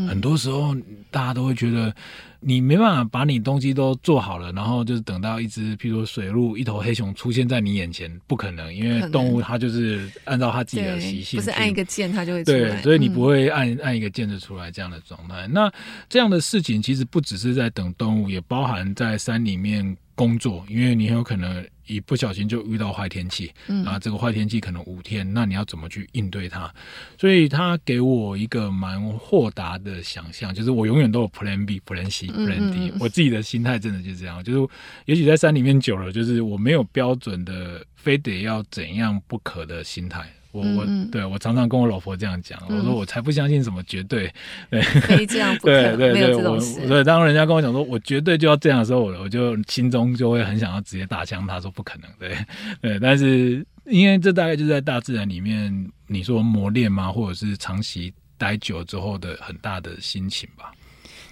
[0.08, 0.74] 很多时候，
[1.10, 1.94] 大家都会觉得
[2.40, 12.58] 你没办法把你东西都做好了，然后就是等到一只，譬如说水鹿、一头黑熊出现在你眼前，不可能，因为动物它就是按照它自己的习性，不是按一个键它就会出来。
[12.58, 15.46] 对，所以你不会按按一个键就出来这样的状态。
[15.46, 15.52] 嗯。
[15.52, 15.72] 那
[16.08, 21.64] 这样的事情其实不只是在等动物，也包含在山里面工作，因为你很有可能。
[21.90, 26.72] 一不小心就遇到坏天气，嗯，然后这个坏天气可能五天，那你要怎么去应对它？
[27.18, 32.92] 所以他给我一个蛮豁达的想象，就是我永远都有 Plan B、Plan C、Plan D。
[33.00, 34.72] 我自己的心态真的就是这样，就是
[35.06, 40.22] 也许在山里面久了，就是我没有标准的非得要怎样不可的心态，
[40.52, 44.32] 我我对我常常跟我老婆这样讲，我说我才不相信什么绝对，
[44.70, 46.86] 对，非这样不 可，对对对，没有这种事。
[46.88, 52.36] 对，当人家跟我讲说我绝对就要这样的时候，我我就心中就会很想要直接打枪，他说不可能，对
[52.80, 52.98] 对。
[52.98, 57.12] 但是因为这大概就是在大自然里面，你说磨练吗？
[57.12, 60.72] 或者是长期待久之后的很大的心情吧。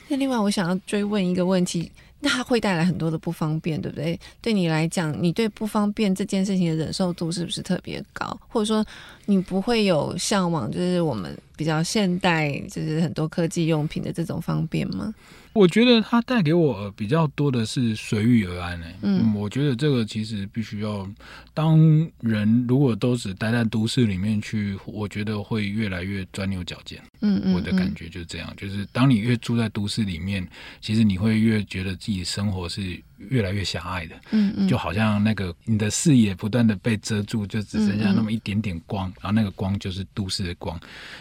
[0.09, 1.91] 那另外，我想要追问一个问题。
[2.21, 4.19] 那它会带来很多的不方便，对不对？
[4.41, 8.39] 对你来讲，你对不方便这件事情的忍受度是不是特别高？
[8.49, 8.85] 或者说，
[9.27, 15.15] 你不会有向往，就是我们比较现代，就是很多科技用品的这种方便吗？
[15.59, 18.95] 我觉得它带给我比较多的是随遇而安呢、欸。
[19.03, 21.09] 嗯，我觉得这个其实必须要，
[21.53, 21.79] 当
[22.21, 27.03] 人如果都只待在都市里面去，我觉得会越来越钻牛角尖。
[27.21, 30.49] 嗯，嗯，嗯，我的感觉就是这样，就是当你越住在都市里面，
[30.81, 33.03] 其实你会越觉得自己生活是。
[33.19, 40.79] 越来越狭隘的，嗯嗯，就好像那个你的视野不断的被遮住，就只剩下那么一点点光，嗯嗯，然后那个光就是都市的光。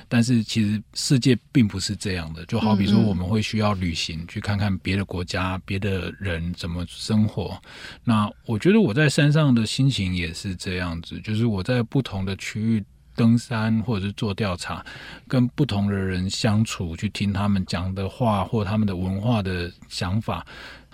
[0.08, 7.60] 但是其实世界并不是这样的，就好比说我们会需要旅行，去看看别的国家、别的人怎么生活。
[8.04, 12.84] 那我觉得我在山上的心情也是这样子，就是我在不同的区域。
[13.18, 14.86] 登山或者是做调查，
[15.28, 20.46] 跟不同的人相处，去听他们讲的话或他们的文化的想法，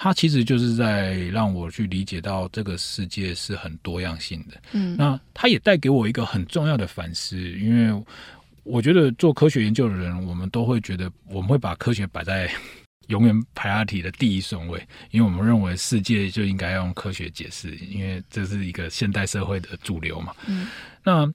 [0.03, 4.61] 它其实就是在让我去理解到这个世界是很多样性的。
[4.73, 8.03] 嗯，那它也带给我一个很重要的反思，因为
[8.65, 12.51] 我觉得做科学研究的人，我们都会觉得我们会把科学摆在
[13.07, 20.33] 永远排压体的第一顺位，因为我们认为世界就应该用科学解释，因为这是一个现代社会的主流嘛。
[20.47, 20.67] 嗯，
[21.01, 21.33] 那。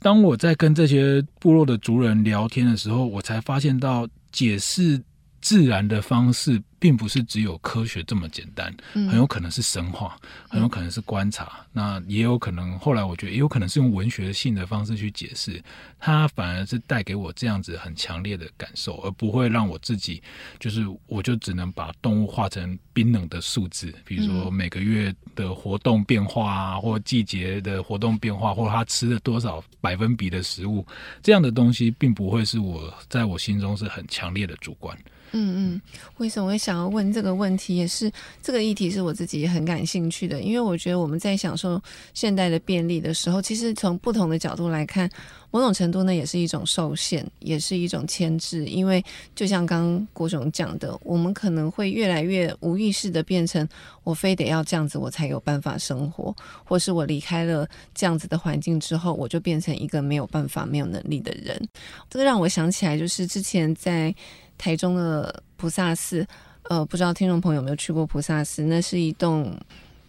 [0.00, 5.02] 当我在跟这些部落的族人聊天的时候，我才发现到解释
[5.40, 10.16] 自然的方式，并不是只有科学这么简单，很有可能是神话，
[10.48, 15.60] 很有可能是观察，那也有可能后来我觉得也有可能是用文学性的方式去解释，
[15.98, 20.22] 它反而是带给我这样子很强烈的感受，而不会让我自己
[20.60, 30.86] 就是我就只能把动物画成冰冷的数字，比如说每个月的活动变化啊，或季节的活动变化，或它吃了多少百分比的食物，
[31.20, 34.96] 这样的东西并不会是我在我心中是很强烈的主观。
[35.32, 35.82] 嗯嗯，
[36.18, 37.76] 为什么会想要问这个问题？
[37.76, 38.10] 也是
[38.42, 41.80] 这个议题是我自己也很感兴趣的，因为我觉得我们在享受
[42.14, 45.10] 现代的便利的时候，其实从不同的角度来看，
[45.50, 48.64] 某种程度呢也是一种受限，也是一种牵制。
[48.66, 49.04] 因为
[49.34, 53.68] 就像刚刚郭总讲的，我们可能会越来越无意识的变成
[54.04, 61.60] 我非得要这样子，我才有办法生活，或是我离开了这样子的环境之后，我就变成一个没有办法、没有能力的人。
[62.08, 64.14] 这个让我想起来，就是之前在。
[64.58, 66.26] 台中的菩萨寺，
[66.64, 68.62] 呃，不知道听众朋友有没有去过菩萨寺？
[68.64, 69.56] 那是一栋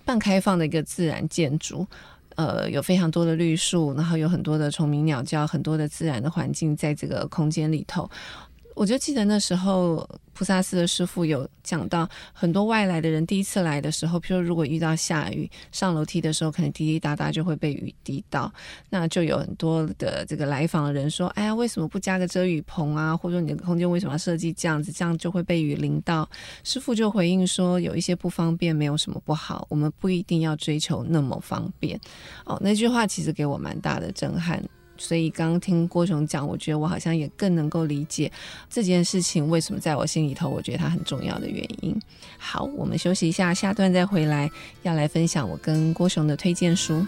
[0.06, 1.86] 半开放的一个自然建筑，
[2.36, 8.10] 呃，有非常多的绿树，然后有很多的虫鸣鸟叫，很多的自然的环境在这个空间里头。
[8.78, 10.08] 我就记得那时候。
[10.38, 18.54] 菩萨寺的师傅有讲到，很多外来的人第一次来的时候，譬如如果遇到下雨，上楼梯的时候可能滴滴答答就会被雨滴到，
[18.92, 23.18] 那就有很多的这个来访的人说：“哎呀，为什么不加个遮雨棚啊？
[23.18, 24.92] 或者说你的空间为什么要设计这样子？
[24.92, 26.30] 这样就会被雨淋到。”
[26.64, 32.00] 师傅就回应说：“有一些不方便没有什么不好，我们不一定要追求那么方便。”
[32.46, 34.64] 哦，那句话其实给我蛮大的震撼。
[34.98, 38.32] 所以刚刚听郭雄讲，我觉得我好像也更能够理解
[38.70, 41.96] 这件事情为什么在我心里头，我觉得它很重要的原因。
[42.38, 44.50] 好，我们休息一下，下段再回来，
[44.84, 47.06] 要来分享我跟郭雄的推荐书。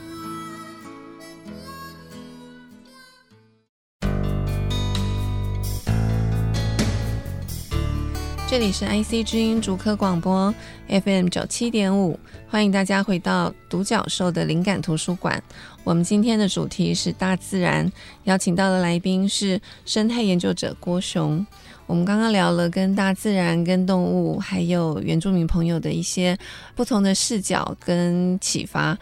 [8.49, 10.51] 这里是 IC 之音竹科广播
[10.87, 12.19] FM 九七点五，
[12.49, 15.39] 欢迎大家回到独角兽的灵感图书馆。
[15.83, 17.89] 我们今天的主题是大自然，
[18.23, 21.45] 邀请到的来宾是生态研究者郭雄。
[21.85, 26.35] 我们刚刚聊了跟大自然、跟动物还有原住民朋友的一些
[26.75, 28.97] 不同的视角跟启发。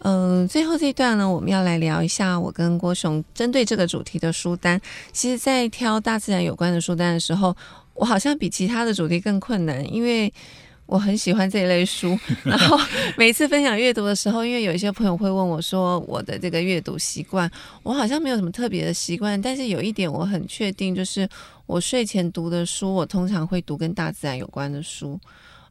[0.00, 4.80] 嗯、最后这一段呢，我们要来聊一下我跟郭雄针对这个主题的书单。
[5.12, 7.56] 其实，在挑大自然有关的书单的时候，
[7.98, 10.32] 我好像比其他的主题更困难，因为
[10.86, 12.18] 我很喜欢这一类书。
[12.44, 12.78] 然后
[13.16, 17.50] 每次分享阅读的时候，因为有一些朋友会问我说我的这个阅读习惯，
[17.82, 21.28] 我好像没有什么特别的习惯，但是有一点我很确定，就是
[21.66, 25.20] 我睡前读的书，我通常会读跟大自然有关的书。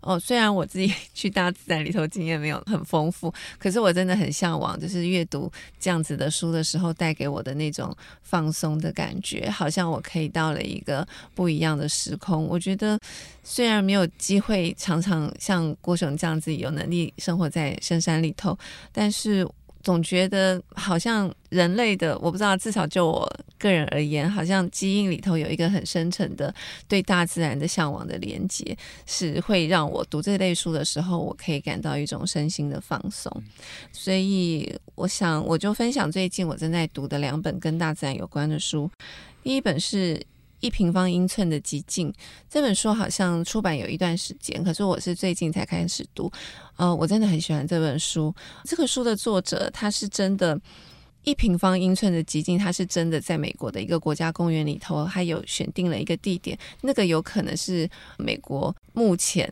[0.08, 7.94] 哦，虽然我自己 去大自然里头经验没有很丰富，可是我真的很向往，就是阅读这样子的书的时候带给我的那种
[8.24, 11.06] 放松的感觉，好像我可以到了一个
[11.36, 12.46] 不一样的时空。
[12.46, 12.98] 我觉得
[13.44, 18.58] 虽然没有机会常常像郭熊这样子有能力生活在深山里头，
[18.94, 19.46] 但是。
[19.84, 26.54] 总觉得好像人类的，我不知道，至少就我个人而言，好像基因里头有一个很深沉的
[26.88, 33.32] 对大自然的向往的连接，是会让我读这类书的时候，我可以感到一种身心的放松。
[33.92, 38.90] 所以，我想我就分享最近我正在读的两本跟大自然有关的书。
[39.44, 40.22] 第一本是。
[40.60, 42.12] 一平方英寸的寂静
[42.50, 46.32] 这本书好像出版有一段时间，可是我是最近才开始读。
[46.78, 48.34] 呃，我真的很喜欢这本书。
[48.64, 50.60] 这个书的作者他是真的，
[51.28, 59.52] 一平方英寸的寂静，它是真的在美国的一个国家公园里头，它有选定了一个地点，那个有可能是美国目前。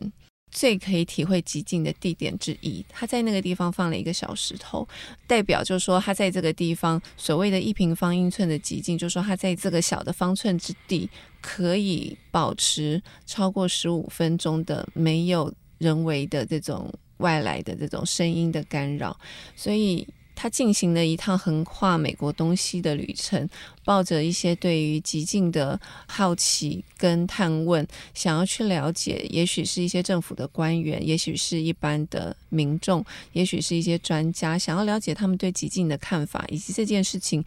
[0.50, 4.88] 最可以体会寂静的地点之一，他在那个地方放了一个小石头，
[5.26, 11.10] 代表就是说他在这个地方所谓的一平方英寸的寂静，就是说他在这个小的方寸之地
[11.42, 19.14] 可以保持超过十五分钟的没有人为的这种外来的这种声音的干扰，
[19.54, 20.06] 所以。
[20.36, 23.48] 他进行了一趟横跨美国东西的旅程，
[23.86, 37.42] 抱着一些对于极静的好奇跟探问，想要去了解，也许是一些政府的官员，也许是一般的民众，也许是一些专家，想要了解他们对极静的看法，以及这件事情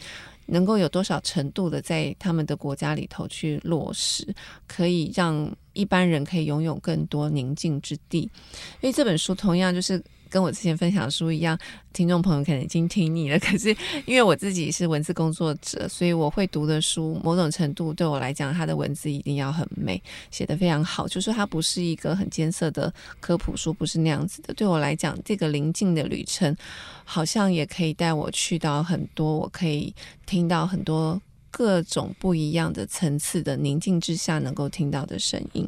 [0.47, 4.27] 能够有多少程度的在他们的国家里头去落实，
[4.67, 8.21] 可以让一般人可以拥有更多宁静之地。
[8.81, 10.03] 因为这本书同样就是。
[10.29, 11.57] 跟我之前分享的书一样，
[11.91, 13.39] 听众朋友可能已经听腻了。
[13.39, 13.75] 可是
[14.05, 20.01] 因为我自己是文字工作者，所以我会读的书，某种程度对我来讲，它的文字一定要很美，
[20.31, 21.07] 写得非常好。
[21.07, 24.53] 就是它不是一个很艰涩的科普书，不是那样子的。
[24.53, 26.55] 对我来讲，这个宁静的旅程，
[27.03, 29.93] 好像也可以带我去到很多，我可以
[30.25, 31.19] 听到很多
[31.49, 35.67] 各种不一样的层次的宁静之下能够听到的声音。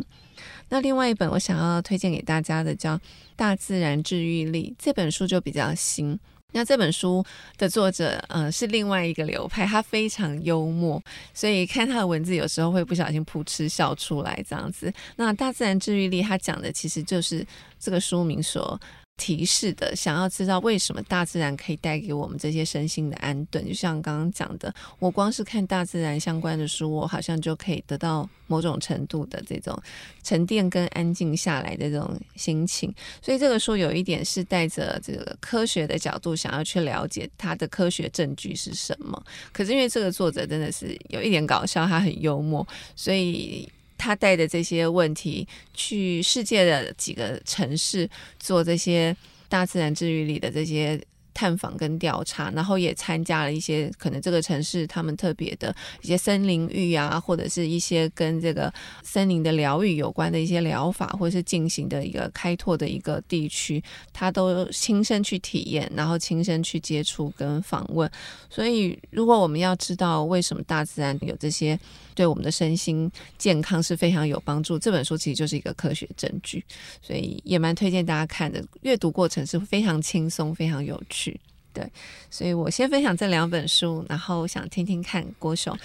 [0.71, 2.97] 那另外一本我想要推荐给大家的叫
[3.35, 6.17] 《大自然治愈力》，这本书就比较新。
[6.53, 7.23] 那这本书
[7.57, 11.01] 的作者，呃，是另外一个流派，他非常幽默，
[11.33, 14.91] 所以看他的文字有时候会不小心噗嗤笑出来这样子。
[15.17, 17.45] 那《大自然治愈力》他讲的其实就是
[17.77, 18.79] 这个书名所
[19.21, 29.79] 提示的，想要知道为什么大自然可以带给我们这些身心的安顿，就像刚刚讲的，我光是看大自然相关的书，我好像就可以得到某种程度的这种
[30.23, 32.91] 沉淀跟安静下来的这种心情。
[33.21, 39.23] 所以这个书有一点是带着这个科学的角度，想要去了解它的科学证据是什么。
[39.53, 43.69] 可是因为这个作者真的是有一点搞笑，他很幽默，所以。
[44.01, 49.15] 他带着这些问题去世界的几个城市做这些
[49.47, 50.99] 大自然治愈里的这些
[51.35, 58.73] 探访跟调查，然后也参加了一些可能这个城市他们特别的一些森林浴啊，或者是一些跟这个
[59.03, 63.81] 森林的疗愈有关的一些疗法，或是进行的一个开拓的一个地区，
[64.11, 68.09] 他都亲身去体验，然后亲身去接触跟访问。
[68.49, 71.79] 所以，如果我们要知道为什么大自然有这些。
[72.21, 74.77] 对我们的身心健康是非常有帮助。
[74.77, 76.63] 这本书其实就是一个科学证据，
[77.01, 78.63] 所以也蛮推荐大家看的。
[78.81, 81.39] 阅读过程是非常轻松、非常有趣。
[81.73, 81.83] 对，
[82.29, 85.75] 所以我先分享这两本书，然后想听听看郭雄，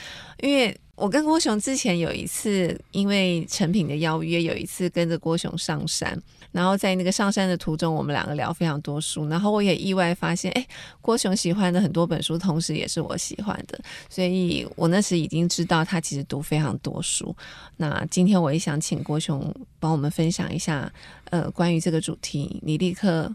[0.43, 6.21] 因为我跟郭雄之前有一次因为成品的邀约，有一次跟着郭雄上山。
[6.53, 10.67] 然后在那个上山的途中，我们两个聊非常多书，然后我也意外发现，哎，
[11.03, 13.79] 郭雄喜欢的很多本书，同时也是我喜欢的，
[14.09, 17.37] 所以我那时已经知道他其实读非常多书。
[17.77, 20.91] 那今天我也想请郭雄帮我们分享一下，
[21.25, 23.31] 呃，关于这个主题，你立刻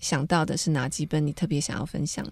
[0.00, 2.26] 想到的是哪几本你特别想要分享？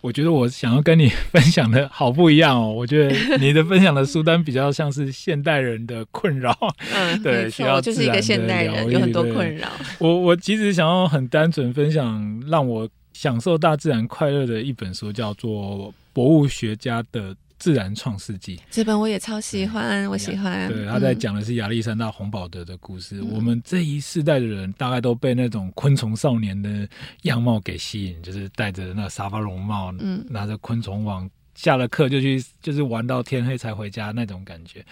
[0.00, 2.72] 我觉得我想要跟你分享的好不一样哦。
[2.72, 6.56] 我觉得你的分享的书单比较像是现代人的困扰，
[6.92, 9.68] 嗯， 对，需要就是一个现代人，有很多困扰。
[9.98, 17.34] 我我其实想要很单纯分享，让我享受大自然快乐的一本书，叫做《博物学家的》。
[17.62, 20.68] 自然创世纪这本我也超喜欢，我喜欢。
[20.68, 23.20] 对，他在讲的是亚历山大·洪堡德的故事。
[23.20, 23.28] 嗯。
[23.30, 26.88] 我们这一世代的人，大概都被那种昆虫少年的
[27.22, 31.30] 样貌给吸引，就是戴着那沙发绒帽，嗯，拿着昆虫网。
[31.62, 34.84] 下了课就去，就是玩到天黑才回家那种感觉。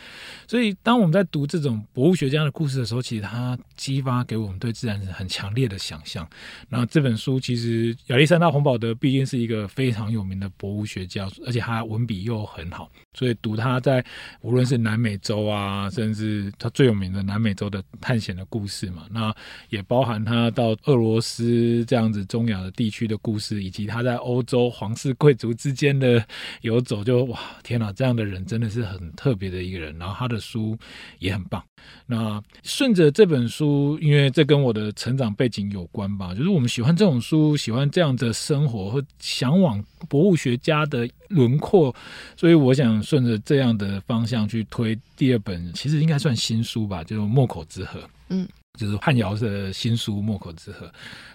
[0.47, 6.25] 所以，当我们在读这种博物学家的故事的时候，其实它激发给我们对自然很强烈的想象。
[6.69, 14.05] 然后这本书其实亚历山大·洪堡德毕竟是一个非常有名的博物学家，而且他文笔又很好，所以读他在
[14.41, 19.35] 无论是南美洲啊，甚至他最有名的南美洲的探险的故事嘛，那
[19.71, 26.25] 也包含他到俄罗斯这样子中亚的地区的故事，以及他在欧洲皇室贵族之间的。
[26.63, 29.97] 游走就，哇天哪，这样的人真的是很特别的一个人。
[29.99, 30.77] 然后他的书
[31.19, 31.63] 也很棒。
[32.07, 41.95] 那顺着这本书，因为这跟我的成长背景有关吧，就是我们喜欢这种书，喜欢这样的生活，和向往博物学家的轮廓，
[42.37, 48.01] 所以我想顺着这样的方向去推第二本，其实应该算新书吧，就是《墨口之河》。
[48.29, 48.47] 嗯。
[48.79, 50.87] 就是汉尧的新书《墨口之河》，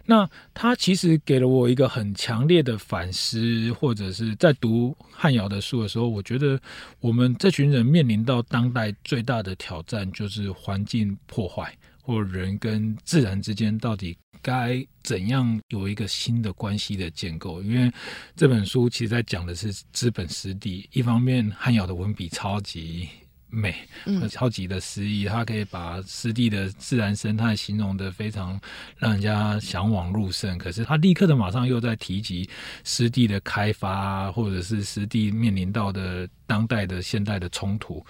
[0.05, 6.59] 那他其实给了我一个很强烈的反思，或者是在读汉尧的书的时候，我觉得
[6.99, 11.71] 我们这群人面临到当代最大的挑战，就是环境破坏，
[12.01, 17.61] 或人跟自然之间到底该怎样有一个新的关系的建构。
[17.61, 17.91] 因为
[18.36, 23.07] 这本书其实在讲的是资本湿地，一方面汉尧的文笔超级。
[23.56, 23.74] 美
[24.20, 28.60] 和超级的诗意，它可以把湿地的自然生态形容的非常
[28.97, 30.58] 让人家向往入胜。
[30.58, 32.49] 可是他立刻的马上又在提及
[32.84, 38.06] 湿地的开发，或者是湿地面临到的当代的现代的冲突。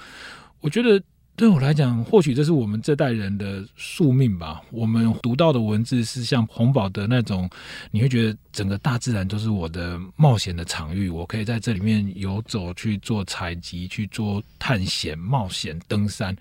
[0.60, 1.02] 我觉得。
[1.36, 4.62] 对我来讲，或许这是我们这代人的宿命吧。
[4.72, 7.50] 我们读到的文字是像洪宝的那种，
[7.92, 16.36] 你会觉得整个大自然都是我的冒险的场域，我可以在这里面游走，去做采集，去做探险、冒险、登山。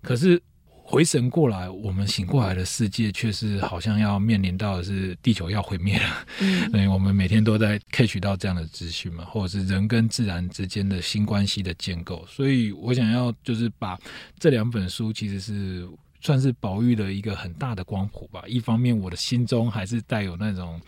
[0.00, 0.40] 可是。
[0.88, 6.26] 回神过来，我们醒过来的世界却是好像要面临到的是地球要毁灭了。
[6.40, 12.24] 嗯， 所以我们每天都在 catch 到这样的资讯嘛，或者是人跟自然之间的新关系的建构。
[12.28, 13.98] 所以我想要就是把
[14.38, 15.88] 这两本书，其实是。
[16.20, 18.42] 算是宝玉的一个很大的光谱吧。
[18.46, 20.80] 一方面，我的心中还是带有那种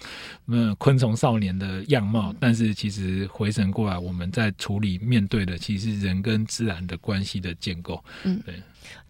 [0.47, 8.03] 嗯昆虫少年的样貌，但是其实回神过来，我们在处理面对的，其实人跟自然的关系的建构。
[8.25, 8.55] 嗯，对。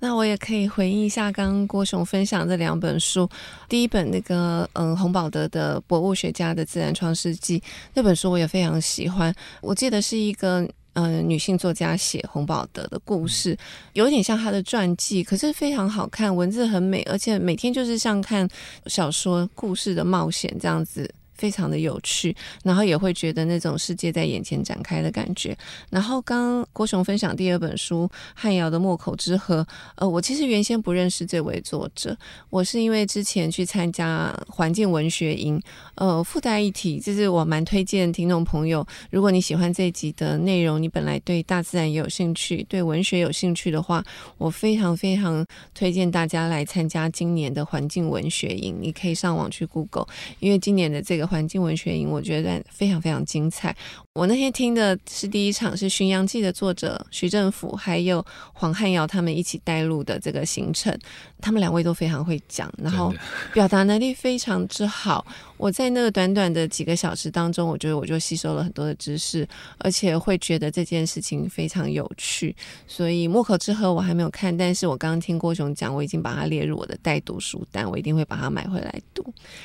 [0.01, 3.29] 那我也可以回应一下刚刚郭雄分享这两本书。
[3.69, 7.61] 第一本那个嗯洪宝德的《博物学家的自然创世纪》
[7.95, 9.33] 那本书，我也非常喜欢。
[9.61, 10.69] 我记得是一个。
[10.95, 13.57] 呃，女性作家写洪宝德的故事，
[13.93, 18.49] 有点像她的传记，可是非常好看，文字很美，而且每天就是像看
[18.87, 21.09] 小说故事的冒险这样子。
[21.39, 22.35] 非常的有趣，
[22.65, 25.57] 然后也会觉得那种世界在眼前展开的感觉。
[25.89, 29.63] 然后刚郭雄分享第二本书汉尧的《墨口之河》，
[29.95, 32.17] 呃，我其实原先不认识这位作者，
[32.51, 35.63] 我是因为之前去参加环境文学营，
[35.95, 44.05] 呃，附带一提，就是我蛮推荐听众朋友，如果你喜欢这集的内容，你本来对大自然也有兴趣，对文学有兴趣的话，
[44.39, 48.77] 我非常非常推荐大家来参加今年的环境文学营。
[48.81, 50.09] 你可以上网去 Google，
[50.41, 51.28] 因为今年的这个。
[51.29, 53.77] 环境文学营，我觉得非常非常精彩。
[54.15, 60.99] 我那天听的是第一场，是《巡洋记》的作者徐政甫，还有黄汉尧他们一起带路的这个行程。
[61.41, 63.15] 他们两位都非常会讲，然后
[63.53, 65.25] 表达能力非常之好。
[65.59, 69.47] 我在那个短短的几个小时当中，我觉得我就吸收了很多的知识，
[69.79, 72.55] 而且会觉得这件事情非常有趣。
[72.87, 79.25] 所以《莫口之河》我还没有看，但是我刚刚听郭雄讲，我已经把它列入我的待读书单，我一定会把它买回来读。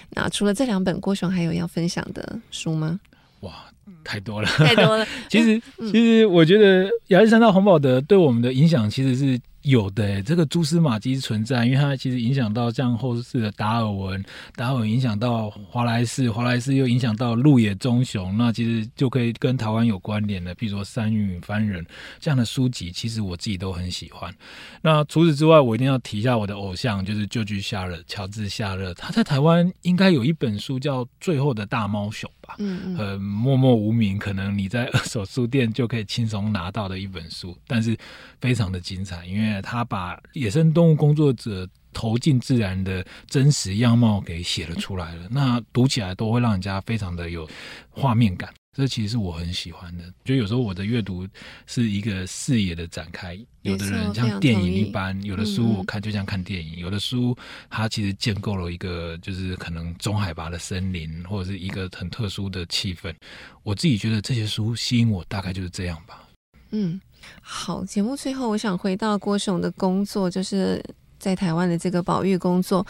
[0.09, 2.99] 那除了这两本，郭雄还有要分享的书吗？
[3.41, 3.65] 哇，
[4.03, 5.05] 太多了，太多了。
[5.29, 9.39] 其实，其实我觉得亚历山大洪堡德对我们的影响其实是。
[9.63, 14.23] 有的，这个蛛丝马迹存在，因为它其实影响到像后世的达尔文，
[14.55, 21.81] 达尔文影响到华莱士，华莱士又影响到鹿野棕雄，那其实就可以跟台湾有关联的，譬如说《山云番人》
[22.19, 24.35] 这样的书籍，其实我自己都很喜欢。
[24.81, 37.97] 那除此之外，我一定要提一下我的偶像，就是旧居夏勒，乔治夏勒，他在台湾应该有一本书叫《最后的大猫熊》吧，嗯，很默默无名，可能你在二手书店就可以轻松拿到的一本书，但是
[38.41, 39.52] 非常的精彩，因为。
[39.61, 47.47] 他把野生动物工作者投进自然的真实样貌给写了出来了，那读起来都会让人家非常的有
[47.91, 50.03] 画面感，这其实是我很喜欢的。
[50.25, 51.27] 觉得有时候我的阅读
[51.67, 57.37] 是一个视野的展开，有的人像电影一般，有的书我看就像看电影，有的书
[57.69, 63.13] 它其实建构了一个就是可能中海拔的森林或者是一个很特殊的气氛。
[63.61, 66.27] 我自己觉得这些书吸引我，大概就是这样吧。
[66.71, 66.99] 嗯。
[67.41, 70.83] 好，节目最后，我想回到郭雄的工作，就是
[71.19, 72.85] 在台湾的这个保育工作。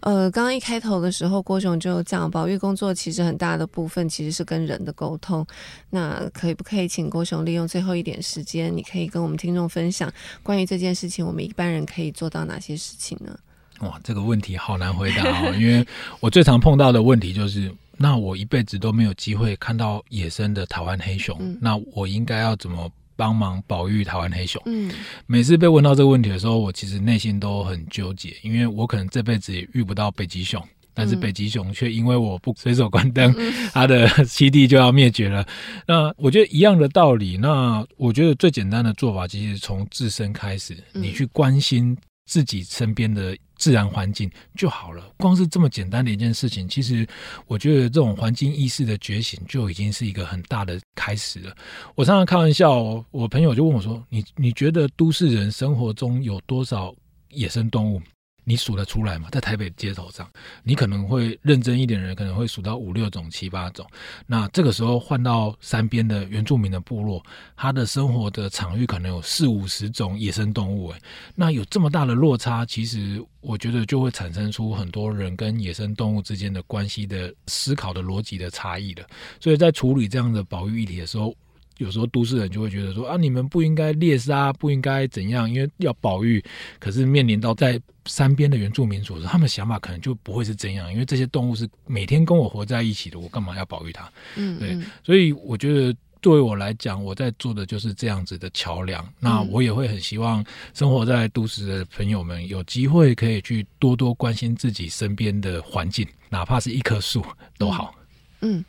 [0.00, 5.44] 呃，刚刚一开头的时候，郭雄就讲，保育工作其实很大的部分其实是跟人的沟通。
[5.90, 10.12] 那可以不可以请郭雄利用最后一点时间，你可以跟我们听众分享
[10.44, 13.36] 关于这件事情，我们一般人可以做到哪些事情呢？
[13.80, 15.84] 哇，这个问题好难回答哦，因为
[16.20, 22.88] 我最常碰到的问题就是，那我一辈子都没有机会看到野生的台湾黑熊，嗯、那我应该要怎么？
[23.16, 24.62] 帮忙保育台湾黑熊。
[24.66, 24.92] 嗯，
[25.26, 30.62] 每次被问到这个问题的时候，我其实内心都很纠结，因为我可能这辈子也遇不到北极熊，
[30.94, 33.34] 但是北极熊却因为我不随手关灯，
[33.74, 35.46] 它的栖地就要灭绝了。
[35.86, 37.36] 那我觉得一样的道理。
[37.36, 41.96] 那我觉得最简单的做法，其实从自身开始，你去关心
[42.26, 45.10] 自己身边的自然环境就好了。
[45.16, 47.06] 光是这么简单的一件事情，其实
[47.46, 51.56] 我觉得这种环境意识的觉醒就已经是一个很大的开始了。
[51.94, 56.94] 我常常开玩笑，我朋友就问我说：“你你觉得都市人生活中有多少
[57.30, 58.02] 野生动物？”
[58.48, 59.28] 你数得出来吗？
[59.32, 60.30] 在台北街头上，
[60.62, 63.84] 你可能会认真一点的人，可能会数到五六种、七八种。
[64.24, 67.20] 那这个时候换到山边的原住民的部落，
[67.56, 70.92] 他的生活的场域可能有四五十种野生动物。
[70.92, 70.98] 诶，
[71.34, 79.04] 那有这么大的落差，其实我觉得就会产生出很多人跟野生动物之间的关系的思考的逻辑的差异了。
[79.40, 81.34] 所以在处理这样的保育议题的时候，
[81.78, 86.40] 有时候都市人就会觉得说啊，你们不应该猎杀，不应该怎样，因为要保育。
[86.78, 94.10] 可是面临到在山边的原住民族，他们想法可能就不会是这样，因为这些动物是每天跟我活在一起的，我干嘛要保育它？
[94.36, 94.78] 嗯，对。
[95.04, 99.06] 所以我觉得，作为我来讲，我在做的就是这样子的桥梁。
[99.20, 100.44] 那我也会很希望
[100.74, 107.24] 生活在都市的朋友们有机会可以去多多关心自己身边的环境，哪怕是一棵树
[107.58, 107.94] 都好。
[108.40, 108.64] 嗯，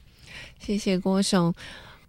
[0.60, 1.54] 谢谢郭熊。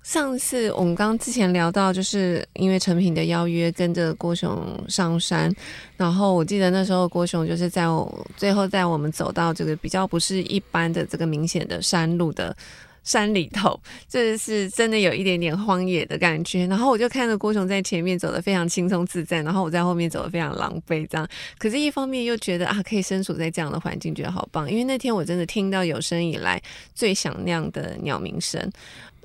[0.03, 5.55] 上次我们刚之前聊到，就是因为陈平的邀约，跟着郭雄上山，
[5.99, 12.57] 然后我记得那时候郭雄就是在我最后带我们走到这个比较不是一般的这个明显的山路的
[13.05, 13.79] 山里头，
[14.09, 16.67] 这是真的有一点点荒野的感觉。
[16.67, 21.29] 然后我就看着郭雄在前面走得非常轻松自在，然后我在后面走得非常狼狈，这样。
[21.59, 24.71] 可是，一方面又觉得啊，可以身处在这样的环境，觉得好棒。
[24.71, 26.63] 因为那天我真的听到有生以来
[26.95, 28.71] 最响亮的鸟鸣声。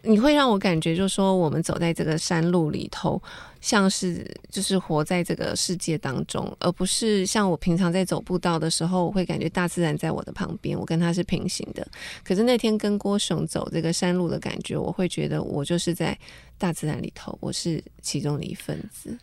[0.06, 3.22] 你会让我感觉，就是说，我们走在这个山路里头，
[3.62, 11.88] 像是就是活在这个世界当中，而不是像我平常在走步道的时候，我会感觉大自然在我的旁边，我跟它是平行的。
[12.22, 16.18] 可是那天跟郭雄走这个山路的感觉，我会觉得我就是在
[16.58, 19.18] 大自然里头，我是其中的一份子。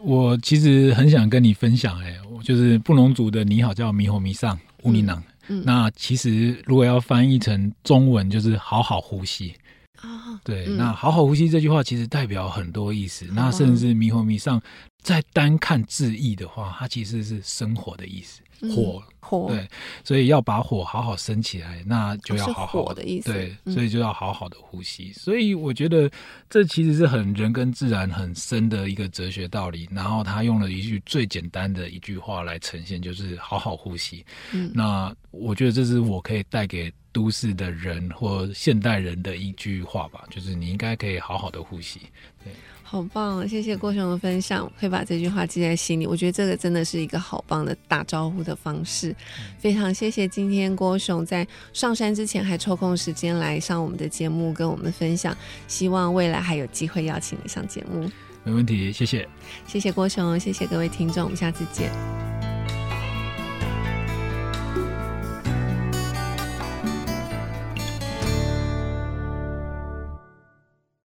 [0.00, 5.22] 我其实很想跟你分享，哎，我就是布农族的你好，叫猕猴迷上乌尼囊。
[5.46, 9.54] 嗯，那其实如果要翻译成中文，就是好好呼吸。
[10.06, 13.26] 啊，对，那好好呼吸这句话其实代表很多意思。
[13.32, 14.62] 那甚至弥火弥上，
[15.02, 18.40] 再单看字义的话，它其实是生活的意思。
[18.74, 19.68] 火火，对，
[20.04, 23.32] 所以要把火好好升起来，那就要好好的，的意思。
[23.32, 25.12] 对，所以就要好好的呼吸。
[25.12, 26.10] 所以我觉得
[26.48, 29.88] 这其实是很人跟自然很深的一个哲学道理。
[29.92, 34.24] 然后他用了一句最简单的一句话来呈现，就是好好呼吸。
[34.52, 36.92] 嗯，那我觉得这是我可以带给。
[37.12, 41.98] 都市的人或现代人的一句话吧，就是你应该可以好好的呼吸。
[42.44, 42.52] 对，
[42.96, 46.06] 好棒，谢谢郭雄的分享，会把这句话记在心里。
[46.06, 49.10] 我觉得这个真的是一个好棒的打招呼的方式。
[49.10, 55.36] 嗯、非常谢谢今天郭雄在上山之前还抽空时间来上我们的节目跟我们分享，
[55.68, 58.10] 希望未来还有机会邀请你上节目。
[58.44, 59.28] 没问题，谢谢，
[59.66, 62.35] 谢谢郭雄，谢谢各位听众，我们下次见。